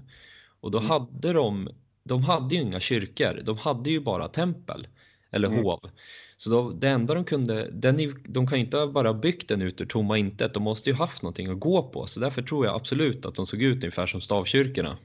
och 0.60 0.70
då 0.70 0.78
Mm. 0.78 0.90
hade 0.90 1.32
de, 1.32 1.68
de 2.04 2.22
hade 2.22 2.54
ju 2.54 2.60
inga 2.62 2.80
kyrkor, 2.80 3.40
de 3.44 3.58
hade 3.58 3.90
ju 3.90 4.00
bara 4.00 4.28
tempel 4.28 4.86
eller 5.30 5.48
Mm. 5.48 5.64
hov. 5.64 5.90
Så 6.36 6.50
då, 6.50 6.70
det 6.70 6.88
enda 6.88 7.14
de 7.14 7.24
kunde, 7.24 7.70
den, 7.70 8.22
de 8.28 8.46
kan 8.46 8.58
inte 8.58 8.86
bara 8.86 9.14
byggt 9.14 9.48
den 9.48 9.62
ut 9.62 9.80
ur 9.80 9.86
tomma 9.86 10.18
intet, 10.18 10.54
de 10.54 10.62
måste 10.62 10.90
ju 10.90 10.96
haft 10.96 11.22
någonting 11.22 11.50
att 11.50 11.60
gå 11.60 11.82
på. 11.82 12.06
Så 12.06 12.20
därför 12.20 12.42
tror 12.42 12.66
jag 12.66 12.74
absolut 12.74 13.26
att 13.26 13.34
de 13.34 13.46
såg 13.46 13.62
ut 13.62 13.76
ungefär 13.76 14.06
som 14.06 14.20
stavkyrkorna. 14.20 14.98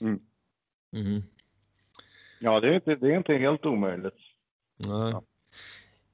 Mm. 0.00 0.20
Mm. 0.96 1.22
Ja, 2.40 2.60
det 2.60 2.68
är, 2.68 2.74
inte, 2.74 2.94
det 2.94 3.12
är 3.12 3.16
inte 3.16 3.34
helt 3.34 3.66
omöjligt. 3.66 4.14
Nej. 4.76 4.88
Ja. 5.10 5.22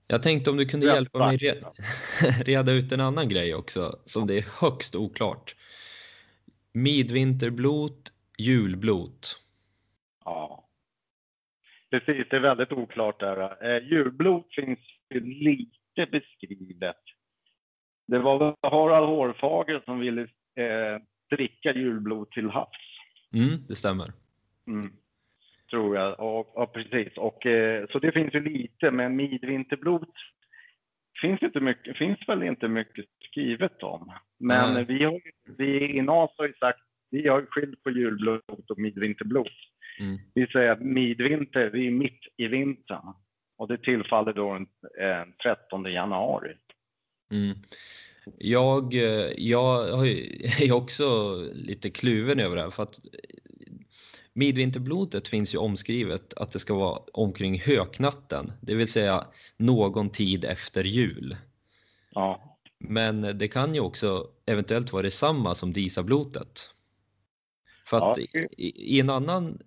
Jag 0.07 0.23
tänkte 0.23 0.51
om 0.51 0.57
du 0.57 0.67
kunde 0.67 0.87
hjälpa 0.87 1.19
mig 1.27 1.37
re- 1.37 1.73
reda 2.45 2.73
ut 2.73 2.93
en 2.93 3.01
annan 3.01 3.29
grej 3.29 3.55
också 3.55 3.99
som 4.05 4.27
det 4.27 4.39
är 4.39 4.47
högst 4.61 4.95
oklart. 4.95 5.55
Midvinterblot, 6.73 8.13
julblot. 8.39 9.41
Ja. 10.25 10.69
Precis, 11.91 12.27
det 12.31 12.37
är 12.37 12.41
väldigt 12.41 12.73
oklart 12.73 13.21
där. 13.21 13.65
Eh, 13.77 13.89
julblod 13.89 14.45
finns 14.51 14.79
ju 15.15 15.21
lite 15.21 16.07
beskrivet. 16.11 17.03
Det 18.07 18.19
var 18.19 18.57
Harald 18.63 19.07
Hårfager 19.07 19.83
som 19.85 19.99
ville 20.01 20.23
eh, 20.55 21.03
dricka 21.37 21.75
julblod 21.75 22.31
till 22.31 22.51
havs. 22.51 22.99
Mm, 23.33 23.67
det 23.69 23.75
stämmer. 23.75 24.13
Mm. 24.67 24.93
Tror 25.71 25.97
jag. 25.97 26.21
Och, 26.21 26.57
och 26.57 26.73
precis. 26.73 27.17
Och, 27.17 27.47
eh, 27.47 27.87
så 27.91 27.99
det 27.99 28.13
finns 28.13 28.35
ju 28.35 28.41
lite, 28.41 28.91
men 28.91 29.17
midvinterblod 29.17 30.11
finns, 31.21 31.43
inte 31.43 31.61
mycket, 31.61 31.97
finns 31.97 32.19
väl 32.29 32.43
inte 32.43 32.69
mycket 32.69 33.05
skrivet 33.31 33.83
om. 33.83 34.13
Men 34.39 34.75
Nej. 34.75 34.85
vi, 34.85 35.05
har, 35.05 35.21
vi 35.59 35.97
i 35.99 36.03
NAS 36.03 36.31
har 36.37 36.47
ju 36.47 36.53
sagt 36.53 36.81
vi 37.11 37.29
har 37.29 37.47
skilt 37.51 37.83
på 37.83 37.91
julblod 37.91 38.43
och 38.69 38.79
midvinterblod. 38.79 39.49
Mm. 40.01 40.19
Vi 40.35 40.47
säger 40.47 40.71
att 40.71 40.83
midvinter, 40.83 41.71
vi 41.71 41.87
är 41.87 41.91
mitt 41.91 42.21
i 42.37 42.47
vintern. 42.47 43.15
Och 43.59 43.69
det 43.69 43.79
tillfaller 43.79 44.33
då 44.33 44.53
den 44.53 44.67
eh, 45.01 45.25
13 45.43 45.85
januari. 45.85 46.55
Mm. 47.31 47.57
Jag, 48.39 48.95
eh, 48.95 49.31
jag 49.37 50.07
ju- 50.07 50.47
är 50.61 50.73
också 50.73 51.37
lite 51.53 51.91
kluven 51.91 52.41
över 52.41 52.57
det 52.57 52.63
här 52.63 52.71
för 52.71 52.83
att 52.83 52.99
midvinterblodet 54.37 55.29
finns 55.29 55.55
ju 55.55 55.59
omskrivet 55.59 56.35
att 56.35 56.53
det 56.53 56.59
ska 56.59 56.75
vara 56.75 57.03
omkring 57.13 57.61
höknatten, 57.61 58.53
det 58.61 58.75
vill 58.75 58.89
säga 58.93 59.27
någon 59.57 60.11
tid 60.11 60.45
efter 60.45 60.85
jul. 60.85 61.37
Ja, 62.11 62.59
Men 62.79 63.39
det 63.39 63.49
kan 63.49 63.75
ju 63.75 63.81
också 63.81 64.31
eventuellt 64.47 64.93
vara 64.93 65.03
detsamma 65.03 65.55
som 65.55 65.73
disablotet. 65.73 66.71
För 67.87 67.97
att 67.97 68.19
Ja. 68.33 68.41
i, 68.57 68.97
i 68.97 69.01
en 69.01 69.11
annan 69.11 69.59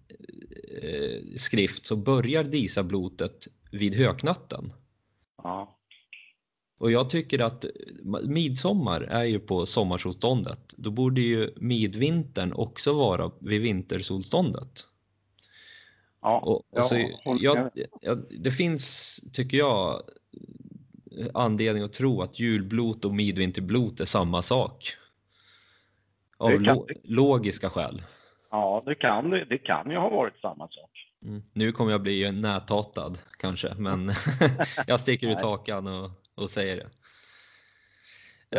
eh, 0.82 1.36
skrift 1.38 1.86
så 1.86 1.96
börjar 1.96 2.44
disablotet 2.44 3.48
vid 3.72 3.96
höknatten. 3.96 4.74
ja. 5.44 5.79
Och 6.80 6.92
jag 6.92 7.10
tycker 7.10 7.40
att 7.40 7.66
midsommar 8.24 9.02
är 9.02 9.24
ju 9.24 9.40
på 9.40 9.66
sommarsolståndet. 9.66 10.74
Då 10.78 10.92
borde 10.92 11.22
ju 11.22 11.54
midvintern 11.56 12.54
också 12.54 12.94
vara 12.94 13.32
vid 13.40 13.62
vintersolståndet. 13.62 14.88
ja. 16.22 16.40
Och, 16.40 16.78
och 16.78 16.86
så, 16.86 17.10
jag, 17.40 17.70
jag, 18.02 18.26
det 18.30 18.52
finns, 18.52 19.16
tycker 19.34 19.58
jag, 19.58 20.02
anledning 21.34 21.84
att 21.84 21.94
tro 21.94 22.22
att 22.22 22.40
julblot 22.40 23.06
och 23.06 23.14
midvinterblot 23.14 24.00
är 24.00 24.06
samma 24.06 24.42
sak. 24.42 24.94
Av 26.38 26.50
kan- 26.50 26.64
lo, 26.64 26.88
logiska 27.04 27.70
skäl. 27.70 28.02
ja 28.52 28.84
det, 28.86 28.96
kan, 28.96 29.30
det, 29.30 29.58
kan 29.58 29.92
ju 29.92 29.98
ha 29.98 30.10
varit 30.10 30.40
samma 30.42 30.68
sak. 30.68 31.08
Mm. 31.24 31.44
Nu 31.54 31.72
kommer 31.72 31.92
jag 31.92 32.02
bli 32.02 32.32
näthatad 32.32 33.18
kanske, 33.38 33.74
men 33.78 34.14
jag 34.88 35.00
sticker 35.00 35.28
ut 35.28 35.42
hakan 35.42 35.88
och, 35.88 36.12
och 36.40 36.50
säger 36.50 36.76
det. 36.76 36.90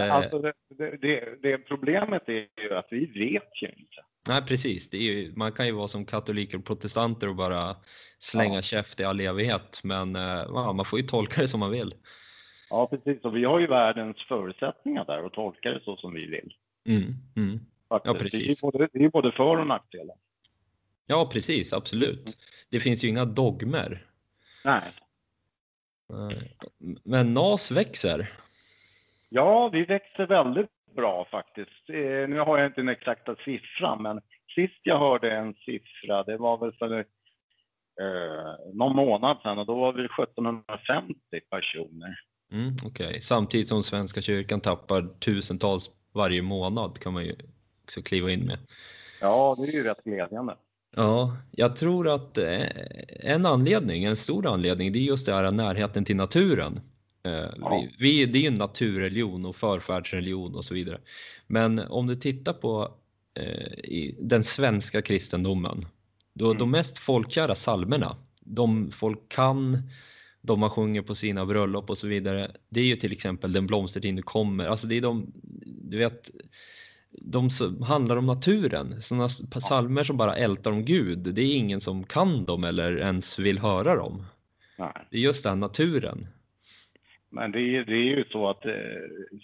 Eh, 0.00 0.14
Alltså 0.14 0.38
det, 0.38 0.52
det, 1.00 1.42
det, 1.42 1.58
problemet 1.58 2.28
är 2.28 2.46
ju 2.62 2.74
att 2.74 2.86
vi 2.90 3.06
vet 3.06 3.62
ju 3.62 3.68
inte. 3.68 4.04
Nej, 4.28 4.42
precis. 4.42 4.92
Ju, 4.92 5.32
man 5.36 5.52
kan 5.52 5.66
ju 5.66 5.72
vara 5.72 5.88
som 5.88 6.04
katoliker 6.06 6.58
och 6.58 6.64
protestanter 6.64 7.28
och 7.28 7.36
bara 7.36 7.76
slänga 8.18 8.54
Ja. 8.54 8.62
käft 8.62 9.00
i 9.00 9.04
all 9.04 9.20
evighet, 9.20 9.80
men 9.82 10.16
eh, 10.16 10.22
ja, 10.48 10.72
man 10.72 10.84
får 10.84 10.98
ju 11.00 11.06
tolka 11.06 11.40
det 11.40 11.48
som 11.48 11.60
man 11.60 11.70
vill. 11.70 11.94
Ja, 12.70 12.86
precis. 12.86 13.24
Och 13.24 13.36
vi 13.36 13.44
har 13.44 13.58
ju 13.58 13.66
världens 13.66 14.16
förutsättningar 14.28 15.04
där 15.04 15.24
och 15.24 15.32
tolkar 15.32 15.70
det 15.70 15.80
så 15.84 15.96
som 15.96 16.14
vi 16.14 16.26
vill. 16.26 16.54
Mm, 16.86 17.14
mm. 17.36 17.60
Ja, 17.88 18.14
precis. 18.18 18.40
Det 18.40 18.46
är 18.46 18.48
ju 18.48 18.54
både, 18.62 18.88
det 18.92 19.04
är 19.04 19.08
både 19.08 19.32
för 19.32 19.56
och 19.58 19.66
nackdelar. 19.66 20.16
Ja, 21.06 21.30
precis, 21.32 21.72
absolut. 21.72 22.36
Det 22.68 22.80
finns 22.80 23.04
ju 23.04 23.08
inga 23.08 23.24
dogmer. 23.24 24.06
Nej. 24.64 24.82
Men 27.04 27.34
NAS 27.34 27.70
växer. 27.70 28.32
Ja, 29.28 29.68
vi 29.68 29.84
växer 29.84 30.26
väldigt 30.26 30.70
bra 30.96 31.26
faktiskt. 31.30 31.90
Eh, 31.90 32.28
nu 32.28 32.38
har 32.38 32.58
jag 32.58 32.66
inte 32.66 32.80
den 32.80 32.88
exakta 32.88 33.36
siffran, 33.44 34.02
men 34.02 34.20
sist 34.54 34.80
jag 34.82 34.98
hörde 34.98 35.32
en 35.32 35.54
siffra, 35.54 36.22
det 36.22 36.36
var 36.36 36.58
väl 36.58 36.72
för 36.72 36.98
eh, 36.98 37.04
någon 38.74 38.96
månad 38.96 39.36
sedan 39.42 39.58
och 39.58 39.66
då 39.66 39.74
var 39.74 39.92
vi 39.92 40.04
1750 40.04 41.14
personer. 41.50 42.14
Mm, 42.52 42.76
Okej, 42.84 43.06
okay. 43.06 43.20
samtidigt 43.20 43.68
som 43.68 43.82
Svenska 43.82 44.22
kyrkan 44.22 44.60
tappar 44.60 45.02
tusentals 45.02 45.90
varje 46.12 46.42
månad 46.42 46.98
kan 46.98 47.12
man 47.12 47.24
ju 47.24 47.36
också 47.84 48.02
kliva 48.02 48.30
in 48.30 48.46
med. 48.46 48.58
Ja, 49.20 49.56
det 49.58 49.68
är 49.68 49.72
ju 49.72 49.82
rätt 49.82 50.04
glädjande. 50.04 50.56
Ja, 50.96 51.36
jag 51.50 51.76
tror 51.76 52.08
att 52.08 52.38
eh, 52.38 52.66
en 53.20 53.46
anledning, 53.46 54.04
en 54.04 54.16
stor 54.16 54.46
anledning, 54.46 54.92
det 54.92 54.98
är 54.98 55.00
just 55.00 55.26
det 55.26 55.34
här 55.34 55.50
närheten 55.50 56.04
till 56.04 56.16
naturen. 56.16 56.80
Eh, 57.22 57.32
ja. 57.60 57.88
Vi, 57.98 58.08
vi, 58.18 58.26
det 58.26 58.38
är 58.38 58.40
ju 58.40 58.48
en 58.48 58.54
naturreligion 58.54 59.46
och 59.46 59.56
förfärdsreligion 59.56 60.54
och 60.54 60.64
så 60.64 60.74
vidare. 60.74 61.00
Men 61.46 61.78
om 61.78 62.06
du 62.06 62.16
tittar 62.16 62.52
på 62.52 62.94
eh, 63.34 64.12
den 64.18 64.44
svenska 64.44 65.02
kristendomen, 65.02 65.86
då 66.32 66.46
mm. 66.46 66.58
de 66.58 66.70
mest 66.70 66.98
folkkära 66.98 67.54
salmerna, 67.54 68.16
de 68.40 68.90
folk 68.90 69.28
kan, 69.28 69.82
de 70.40 70.60
man 70.60 70.70
sjunger 70.70 71.02
på 71.02 71.14
sina 71.14 71.46
bröllop 71.46 71.90
och 71.90 71.98
så 71.98 72.06
vidare, 72.06 72.50
det 72.68 72.80
är 72.80 72.84
ju 72.84 72.96
till 72.96 73.12
exempel 73.12 73.52
Den 73.52 73.66
blomstertid 73.66 74.14
nu 74.14 74.22
kommer. 74.22 74.66
Alltså 74.66 74.86
det 74.86 74.96
är 74.96 75.00
de, 75.00 75.32
du 75.64 75.98
vet, 75.98 76.30
de 77.10 77.50
som 77.50 77.82
handlar 77.82 78.16
om 78.16 78.26
naturen. 78.26 79.00
Sådana 79.00 79.28
psalmer 79.28 80.04
som 80.04 80.16
bara 80.16 80.36
ältar 80.36 80.72
om 80.72 80.84
Gud, 80.84 81.18
det 81.18 81.42
är 81.42 81.56
ingen 81.56 81.80
som 81.80 82.04
kan 82.04 82.44
dem 82.44 82.64
eller 82.64 82.96
ens 82.96 83.38
vill 83.38 83.58
höra 83.58 83.96
dem. 83.96 84.26
Nej. 84.78 84.92
Det 85.10 85.16
är 85.16 85.20
just 85.20 85.44
den 85.44 85.60
naturen. 85.60 86.26
Men 87.32 87.52
det 87.52 87.60
är, 87.60 87.84
det 87.84 87.96
är 87.96 88.16
ju 88.16 88.24
så 88.30 88.50
att 88.50 88.66
eh, 88.66 88.72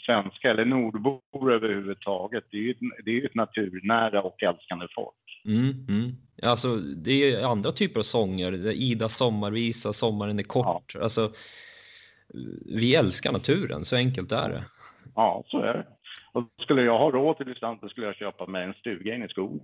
svenska, 0.07 0.51
eller 0.51 0.65
nordbor 0.65 1.53
överhuvudtaget, 1.53 2.45
det 2.51 2.57
är 2.57 2.61
ju 2.61 2.75
det 3.05 3.11
är 3.11 3.27
ett 3.27 3.35
naturnära 3.35 4.23
och 4.23 4.43
älskande 4.43 4.87
folk. 4.95 5.43
Mm, 5.45 5.87
mm. 5.89 6.13
Alltså, 6.43 6.77
det 6.77 7.13
är 7.13 7.45
andra 7.45 7.73
typer 7.73 7.99
av 7.99 8.03
sånger, 8.03 8.73
Ida 8.73 9.09
sommarvisa, 9.09 9.93
Sommaren 9.93 10.39
är 10.39 10.43
kort. 10.43 10.93
Ja. 10.95 11.03
Alltså, 11.03 11.33
vi 12.67 12.95
älskar 12.95 13.33
naturen, 13.33 13.85
så 13.85 13.97
enkelt 13.97 14.33
är 14.33 14.49
det. 14.49 14.65
Ja, 15.15 15.45
så 15.47 15.59
är 15.59 15.75
det. 15.75 15.87
Och 16.37 16.45
skulle 16.63 16.83
jag 16.83 16.99
ha 16.99 17.11
råd 17.11 17.37
till 17.37 17.53
exempel 17.53 17.91
skulle 17.91 18.07
jag 18.07 18.17
köpa 18.17 18.47
mig 18.47 18.65
en 18.65 18.75
stuga 18.75 19.15
inne 19.15 19.27
i 19.27 19.29
skogen. 19.29 19.61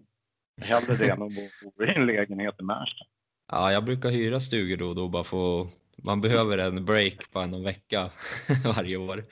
Hellre 0.62 0.96
det 0.96 1.10
än 1.10 1.22
att 1.22 1.32
bo 1.34 1.84
i 1.84 1.88
en 1.96 2.06
lägenhet 2.06 2.54
i 2.60 2.62
Märsta. 2.62 3.04
Ja, 3.50 3.72
jag 3.72 3.84
brukar 3.84 4.10
hyra 4.10 4.40
stugor 4.40 4.76
då 4.76 4.88
och 4.88 4.94
då 4.94 5.08
bara 5.08 5.24
få 5.24 5.68
man 5.96 6.20
behöver 6.20 6.58
en 6.58 6.84
break 6.84 7.32
på 7.32 7.38
en 7.38 7.64
vecka 7.64 8.10
varje 8.76 8.96
år. 8.96 9.24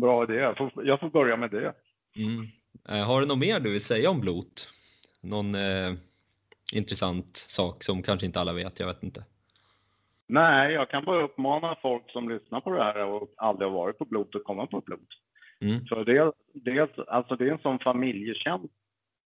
Bra 0.00 0.24
idé, 0.24 0.34
jag 0.34 0.56
får, 0.56 0.86
jag 0.86 1.00
får 1.00 1.10
börja 1.10 1.36
med 1.36 1.50
det. 1.50 1.74
Mm. 2.16 2.46
Eh, 2.88 3.06
har 3.06 3.20
du 3.20 3.26
något 3.26 3.38
mer 3.38 3.60
du 3.60 3.70
vill 3.70 3.84
säga 3.84 4.10
om 4.10 4.20
blot? 4.20 4.68
Någon 5.20 5.54
eh, 5.54 5.92
intressant 6.72 7.36
sak 7.36 7.84
som 7.84 8.02
kanske 8.02 8.26
inte 8.26 8.40
alla 8.40 8.52
vet, 8.52 8.80
jag 8.80 8.86
vet 8.86 9.02
inte. 9.02 9.24
Nej, 10.26 10.72
jag 10.72 10.90
kan 10.90 11.04
bara 11.04 11.22
uppmana 11.22 11.76
folk 11.82 12.10
som 12.10 12.28
lyssnar 12.28 12.60
på 12.60 12.70
det 12.70 12.84
här 12.84 13.04
och 13.04 13.34
aldrig 13.36 13.70
har 13.70 13.76
varit 13.76 13.98
på 13.98 14.04
blot 14.04 14.34
att 14.34 14.44
komma 14.44 14.66
på 14.66 14.80
blot. 14.80 15.21
Mm. 15.62 15.84
För 15.86 16.04
det, 16.04 16.32
det, 16.54 16.98
alltså 17.08 17.36
det 17.36 17.44
är 17.44 17.52
en 17.52 17.58
sån 17.58 17.78
familjetjänst. 17.78 18.74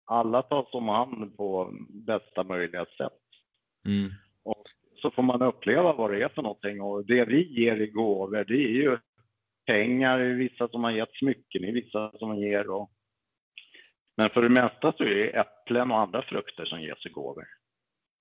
Alla 0.06 0.42
tas 0.42 0.74
om 0.74 0.88
hand 0.88 1.36
på 1.36 1.70
bästa 1.88 2.44
möjliga 2.44 2.84
sätt. 2.84 3.20
Mm. 3.86 4.10
Och 4.42 4.64
så 4.96 5.10
får 5.10 5.22
man 5.22 5.42
uppleva 5.42 5.92
vad 5.92 6.10
det 6.10 6.22
är 6.22 6.28
för 6.28 6.42
någonting. 6.42 6.80
Och 6.80 7.06
det 7.06 7.24
vi 7.24 7.60
ger 7.60 7.76
i 7.76 7.86
gåvor, 7.86 8.44
det 8.44 8.54
är 8.54 8.82
ju 8.82 8.98
pengar 9.66 10.20
i 10.20 10.32
vissa 10.32 10.68
som 10.68 10.84
har 10.84 10.90
gett 10.90 11.14
smycken 11.14 11.64
i 11.64 11.72
vissa 11.72 12.12
som 12.18 12.36
ger. 12.36 12.70
Och... 12.70 12.90
Men 14.16 14.30
för 14.30 14.42
det 14.42 14.48
mesta 14.48 14.92
så 14.92 15.04
är 15.04 15.14
det 15.14 15.38
äpplen 15.38 15.90
och 15.90 15.98
andra 15.98 16.22
frukter 16.22 16.64
som 16.64 16.82
ges 16.82 17.06
i 17.06 17.08
gåvor. 17.08 17.44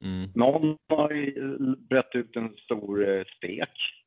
Mm. 0.03 0.29
Någon 0.35 0.77
har 0.89 1.87
brett 1.87 2.15
ut 2.15 2.35
en 2.35 2.55
stor 2.55 3.09
eh, 3.09 3.25
stek. 3.37 4.02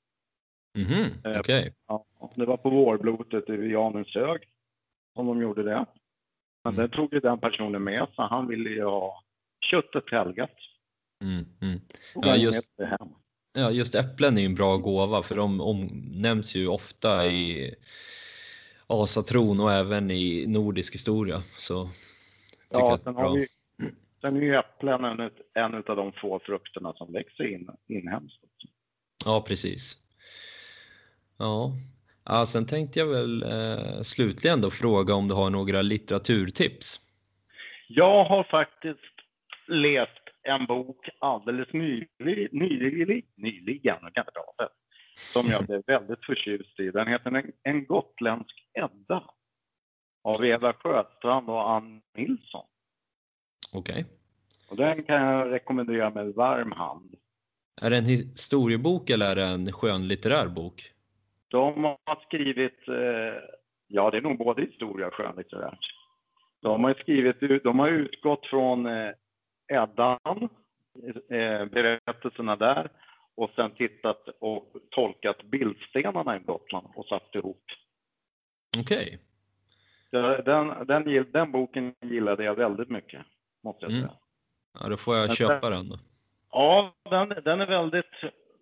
Mm 0.76 0.88
-hmm. 0.88 1.40
okay. 1.40 1.72
ja, 1.88 2.04
det 2.34 2.44
var 2.44 2.56
på 2.56 2.70
vårblotet 2.70 3.50
i 3.50 3.70
Janungshög 3.70 4.40
som 5.14 5.26
de 5.26 5.42
gjorde 5.42 5.62
det. 5.62 5.86
Men 6.64 6.74
mm. 6.74 6.86
det 6.90 6.96
tog 6.96 7.14
ju 7.14 7.20
den 7.20 7.38
personen 7.38 7.84
med 7.84 8.06
sig. 8.16 8.24
Han 8.30 8.48
ville 8.48 8.70
ju 8.70 8.84
ha 8.84 9.22
köttet 9.70 10.10
helgat. 10.10 10.54
Mm, 11.22 11.46
mm. 11.60 11.80
Ja, 12.14 12.36
just, 12.36 12.70
ja, 13.52 13.70
just 13.70 13.94
äpplen 13.94 14.36
är 14.36 14.40
ju 14.40 14.46
en 14.46 14.54
bra 14.54 14.76
gåva 14.76 15.22
för 15.22 15.36
de 15.36 15.60
omnämns 15.60 16.54
ju 16.54 16.68
ofta 16.68 17.26
i 17.26 17.74
asatron 18.86 19.60
och 19.60 19.72
även 19.72 20.10
i 20.10 20.46
nordisk 20.46 20.94
historia. 20.94 21.42
Så 21.58 21.90
ja, 22.70 22.98
sen, 23.04 23.14
har 23.14 23.36
vi, 23.36 23.46
sen 24.20 24.36
är 24.36 24.40
ju 24.40 24.56
äpplen 24.56 25.04
en, 25.04 25.30
en 25.54 25.74
av 25.74 25.96
de 25.96 26.12
få 26.12 26.38
frukterna 26.38 26.92
som 26.92 27.12
växer 27.12 27.54
in, 27.54 27.70
inhemskt. 27.86 28.40
Ja, 29.24 29.44
precis. 29.48 30.05
Ja. 31.38 31.72
ja, 32.24 32.46
sen 32.46 32.66
tänkte 32.66 32.98
jag 32.98 33.06
väl 33.06 33.42
eh, 33.42 34.02
slutligen 34.02 34.60
då 34.60 34.70
fråga 34.70 35.14
om 35.14 35.28
du 35.28 35.34
har 35.34 35.50
några 35.50 35.82
litteraturtips? 35.82 37.00
Jag 37.88 38.24
har 38.24 38.44
faktiskt 38.44 39.00
läst 39.66 40.22
en 40.42 40.66
bok 40.66 41.08
alldeles 41.18 41.72
nyligen, 41.72 42.08
nyligen, 42.52 43.22
nyligen 43.36 43.98
kan 43.98 44.10
jag 44.14 44.34
prata, 44.34 44.72
som 45.32 45.46
jag 45.46 45.66
blev 45.66 45.82
väldigt 45.86 46.24
förtjust 46.24 46.80
i. 46.80 46.90
Den 46.90 47.08
heter 47.08 47.30
En, 47.30 47.52
en 47.62 47.86
gotländsk 47.86 48.56
Edda 48.74 49.22
av 50.24 50.44
Eva 50.44 50.72
Sjöstrand 50.72 51.48
och 51.48 51.70
Ann 51.70 52.00
Nilsson. 52.16 52.66
Okej. 53.72 53.92
Okay. 53.92 54.04
Och 54.68 54.76
den 54.76 55.02
kan 55.02 55.22
jag 55.22 55.52
rekommendera 55.52 56.10
med 56.10 56.34
varm 56.34 56.72
hand. 56.72 57.14
Är 57.80 57.90
det 57.90 57.96
en 57.96 58.04
historiebok 58.04 59.10
eller 59.10 59.30
är 59.30 59.36
det 59.36 59.44
en 59.44 59.72
skönlitterär 59.72 60.48
bok? 60.48 60.92
De 61.56 61.84
har 61.84 62.20
skrivit, 62.26 62.88
eh, 62.88 63.42
ja 63.86 64.10
det 64.10 64.16
är 64.16 64.22
nog 64.22 64.38
både 64.38 64.62
historia 64.62 65.06
och 65.06 65.14
skönlitterärt. 65.14 65.78
De 66.62 66.84
har 66.84 66.94
skrivit, 66.94 67.62
de 67.64 67.78
har 67.78 67.88
utgått 67.88 68.46
från 68.46 68.86
eh, 68.86 69.10
Eddan, 69.72 70.48
eh, 71.30 71.64
berättelserna 71.64 72.56
där 72.56 72.90
och 73.36 73.50
sen 73.56 73.70
tittat 73.70 74.28
och 74.38 74.72
tolkat 74.90 75.42
bildstenarna 75.42 76.36
i 76.36 76.38
Gotland 76.38 76.86
och 76.94 77.06
satt 77.06 77.34
ihop. 77.34 77.64
Okej. 78.78 79.18
Okay. 80.10 80.42
Den, 80.42 80.86
den, 80.86 81.26
den, 81.32 81.52
boken 81.52 81.94
gillade 82.00 82.44
jag 82.44 82.54
väldigt 82.54 82.90
mycket, 82.90 83.22
måste 83.62 83.84
jag 83.84 83.92
mm. 83.92 84.02
säga. 84.02 84.18
Ja, 84.80 84.88
då 84.88 84.96
får 84.96 85.16
jag 85.16 85.26
Men 85.26 85.36
köpa 85.36 85.70
den 85.70 85.88
då. 85.88 85.98
Ja, 86.50 86.94
den, 87.10 87.28
den 87.28 87.60
är 87.60 87.66
väldigt 87.66 88.14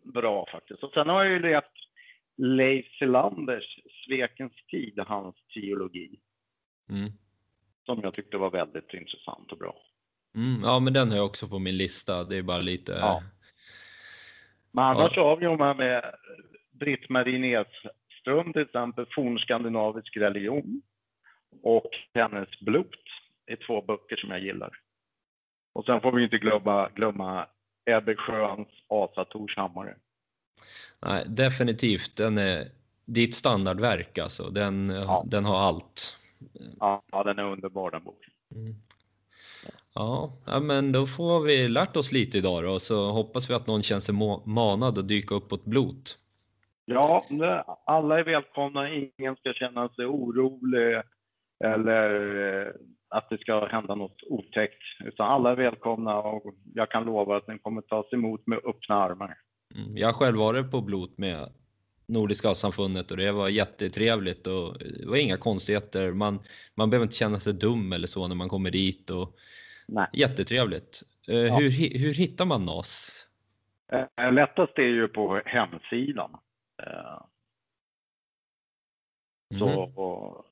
bra 0.03 0.47
faktiskt. 0.53 0.83
Och 0.83 0.93
sen 0.93 1.09
har 1.09 1.25
jag 1.25 1.33
ju 1.33 1.39
läst 1.39 1.84
Leif 2.37 2.87
Selanders 2.99 3.79
Svekens 4.07 4.53
tid, 4.71 4.99
hans 5.07 5.37
teologi. 5.55 6.21
Mm. 6.91 7.13
Som 7.87 8.01
jag 8.03 8.15
tyckte 8.15 8.37
var 8.37 8.51
väldigt 8.51 8.95
intressant 8.95 9.53
och 9.53 9.59
bra. 9.59 9.77
Mm, 10.35 10.63
ja, 10.63 10.81
men 10.81 10.93
den 10.93 11.11
har 11.11 11.17
jag 11.17 11.27
också 11.27 11.49
på 11.49 11.59
min 11.59 11.77
lista. 11.77 12.25
Det 12.25 12.37
är 12.37 12.43
bara 12.43 12.61
lite... 12.61 12.93
Ja. 12.93 13.23
Men 14.71 14.85
annars 14.85 15.13
ja. 15.17 15.23
har 15.23 15.37
vi 15.37 15.45
de 15.45 15.61
här 15.61 15.75
med 15.75 16.15
Britt-Marie 16.71 17.39
Nedström 17.39 18.53
till 18.53 18.63
exempel, 18.63 19.07
Fornskandinavisk 19.15 20.17
religion 20.17 20.83
och 21.63 21.91
hennes 22.15 22.61
Blot 22.61 23.05
är 23.47 23.57
två 23.57 23.83
böcker 23.83 24.17
som 24.17 24.31
jag 24.31 24.41
gillar. 24.41 24.71
Och 25.73 25.85
sen 25.85 26.01
får 26.01 26.13
vi 26.13 26.25
inte 26.25 26.39
glömma, 26.39 26.89
glömma 26.95 27.47
Ebbe 27.91 28.17
Sjöns 28.17 28.69
Asa 28.89 29.25
Tors 29.25 29.57
hammare. 29.57 29.97
Nej, 31.05 31.25
definitivt. 31.27 32.17
Den 32.17 32.39
är, 32.39 32.69
det 33.05 33.21
är 33.21 33.29
ett 33.29 33.35
standardverk 33.35 34.19
alltså. 34.19 34.51
Den, 34.51 34.91
ja. 34.91 35.25
den 35.27 35.45
har 35.45 35.57
allt. 35.57 36.17
Ja, 36.81 37.03
den 37.25 37.39
är 37.39 37.45
underbar 37.45 37.91
den 37.91 38.05
boken. 38.05 38.31
Mm. 38.55 38.75
Ja, 39.95 40.33
ja, 40.47 40.61
men 40.61 40.93
då 40.93 41.07
får 41.07 41.41
vi 41.41 41.69
lärt 41.69 41.97
oss 41.97 42.13
lite 42.13 42.39
idag 42.39 42.65
då, 42.65 42.71
och 42.71 42.83
så 42.83 43.11
hoppas 43.11 43.51
vi 43.51 43.55
att 43.55 43.67
någon 43.67 43.83
känner 43.83 44.01
sig 44.01 44.15
manad 44.45 44.99
att 44.99 45.09
dyka 45.09 45.35
upp 45.35 45.49
på 45.49 45.55
ett 45.55 45.65
blot. 45.65 46.19
Ja, 46.85 47.27
alla 47.87 48.19
är 48.19 48.25
välkomna. 48.25 48.91
Ingen 48.91 49.37
ska 49.37 49.53
känna 49.53 49.89
sig 49.89 50.07
orolig 50.07 51.03
eller 51.65 52.37
eh, 52.67 52.73
att 53.09 53.29
det 53.31 53.39
ska 53.39 53.67
hända 53.67 53.95
något 53.95 54.23
otäckt. 54.31 54.83
Utan 55.05 55.27
alla 55.27 55.51
är 55.51 55.57
välkomna 55.57 56.19
och 56.19 56.55
jag 56.75 56.91
kan 56.91 57.05
lova 57.05 57.37
att 57.37 57.47
den 57.47 57.59
kommer 57.59 57.83
tas 57.83 58.13
emot 58.13 58.47
med 58.47 58.59
öppna 58.59 58.95
armar. 58.95 59.37
Mm, 59.75 59.97
jag 59.97 60.09
har 60.09 60.13
själv 60.13 60.39
varit 60.39 60.71
på 60.71 60.81
blot 60.81 61.19
med 61.19 61.53
Nordiska 62.07 62.55
samfundet 62.55 63.11
och 63.11 63.17
det 63.17 63.33
var 63.33 63.49
jättetrevligt 63.49 64.47
och 64.47 64.79
det 64.79 65.07
var 65.07 65.17
inga 65.17 65.37
konstigheter. 65.37 66.13
Man, 66.13 66.39
man 66.75 66.91
behöver 66.91 67.05
inte 67.05 67.17
känna 67.17 67.41
sig 67.41 67.53
dum 67.53 67.93
eller 67.93 68.07
så 68.07 68.29
när 68.29 68.35
man 68.35 68.49
kommer 68.49 68.71
dit 68.71 69.11
och 69.11 69.37
Nej. 69.87 70.07
Jättetrevligt. 70.13 71.03
Uh, 71.29 71.37
ja. 71.37 71.59
hur, 71.59 71.71
hur 71.99 72.15
hittar 72.15 72.45
man 72.45 72.65
NAS? 72.65 73.27
Eh, 73.93 74.33
lättast 74.33 74.79
är 74.79 74.83
ju 74.83 75.09
på 75.09 75.43
hemsidan. 75.45 76.31
Eh, 76.83 77.23
så, 79.59 79.67
Mhm. 79.69 79.99
och, 79.99 80.47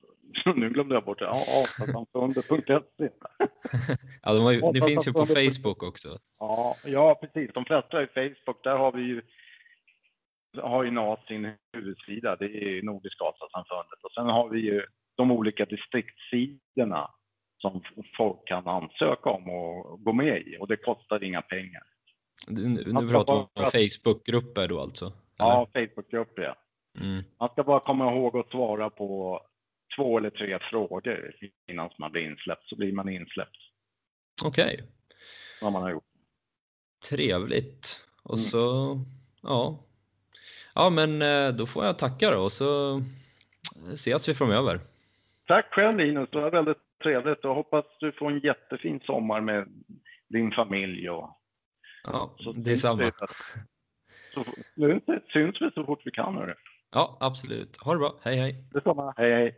nu 0.55 0.69
glömde 0.69 0.95
jag 0.95 1.03
bort 1.03 1.19
det. 1.19 1.25
Ja, 1.25 1.43
asasamfundet.se. 1.63 3.09
Ja, 4.23 4.33
de 4.33 4.43
har 4.43 4.61
Hoppas 4.61 4.85
finns 4.87 5.07
ju 5.07 5.13
på 5.13 5.25
de- 5.25 5.35
Facebook 5.51 5.83
också. 5.83 6.19
Ja, 6.39 6.75
ja, 6.85 7.15
precis. 7.21 7.51
De 7.53 7.65
flesta 7.65 8.01
är 8.01 8.05
Facebook. 8.13 8.63
Där 8.63 8.77
har 8.77 8.91
vi 8.91 9.01
ju 9.01 9.21
har 10.61 10.83
ju 10.83 10.91
NAS 10.91 11.19
sin 11.27 11.53
huvudsida. 11.73 12.35
Det 12.35 12.45
är 12.45 12.81
Nordiska 12.83 13.23
Asasamfundet. 13.23 14.03
Och 14.03 14.11
sen 14.11 14.25
har 14.25 14.49
vi 14.49 14.59
ju 14.59 14.85
de 15.15 15.31
olika 15.31 15.65
distriktssidorna 15.65 17.09
som 17.57 17.81
folk 18.17 18.47
kan 18.47 18.67
ansöka 18.67 19.29
om 19.29 19.49
och 19.49 20.03
gå 20.03 20.13
med 20.13 20.41
i. 20.41 20.57
Och 20.59 20.67
det 20.67 20.77
kostar 20.77 21.23
inga 21.23 21.41
pengar. 21.41 21.83
Nu, 22.47 22.67
nu 22.69 22.93
Man 22.93 23.09
pratar 23.09 23.33
vi 23.33 23.39
om 23.39 23.71
Facebookgrupper 23.71 24.67
då 24.67 24.79
alltså? 24.79 25.13
Ja, 25.37 25.67
Facebookgrupper 25.73 26.41
ja. 26.41 26.55
Mm. 26.99 27.23
Man 27.39 27.49
ska 27.49 27.63
bara 27.63 27.79
komma 27.79 28.11
ihåg 28.13 28.37
att 28.37 28.49
svara 28.49 28.89
på 28.89 29.39
två 29.95 30.17
eller 30.17 30.29
tre 30.29 30.59
frågor 30.59 31.33
innan 31.67 31.89
man 31.99 32.11
blir 32.11 32.21
insläppt. 32.31 32.67
Så 32.69 32.75
blir 32.75 32.93
man 32.93 33.09
insläppt 33.09 33.57
Okej, 34.43 34.83
när 35.61 35.69
man 35.71 35.81
har 35.83 35.89
gjort. 35.91 36.03
trevligt. 37.09 38.01
Och 38.23 38.35
Mm. 38.37 38.43
så, 38.43 38.95
ja. 39.41 39.79
Ja, 40.75 40.89
men 40.89 41.21
eh, 41.21 41.49
då 41.49 41.65
får 41.67 41.85
jag 41.85 41.97
tacka 41.99 42.31
då 42.31 42.39
och 42.43 42.51
så 42.51 43.01
ses 43.93 44.29
vi 44.29 44.35
framöver. 44.35 44.79
Tack 45.47 45.73
själv 45.73 45.97
Linus, 45.97 46.29
det 46.31 46.41
var 46.41 46.51
väldigt 46.51 46.77
trevligt 47.03 47.45
och 47.45 47.55
hoppas 47.55 47.85
du 47.99 48.11
får 48.11 48.31
en 48.31 48.39
jättefin 48.39 48.99
sommar 48.99 49.41
med 49.41 49.67
din 50.29 50.51
familj. 50.51 51.09
Och 51.09 51.29
Ja, 52.03 52.35
så 52.39 52.51
detsamma. 52.51 53.11
Så, 54.33 54.45
nu 54.75 55.01
syns 55.33 55.61
vi 55.61 55.71
så 55.71 55.85
fort 55.85 56.01
vi 56.05 56.11
kan. 56.11 56.35
Hörru. 56.35 56.53
Ja, 56.91 57.17
absolut. 57.19 57.77
Ha 57.77 57.93
det 57.93 57.99
bra. 57.99 58.19
Hej, 58.21 58.35
hej. 58.37 58.55
Detsamma, 58.73 59.13
hej 59.17 59.31
hej. 59.33 59.55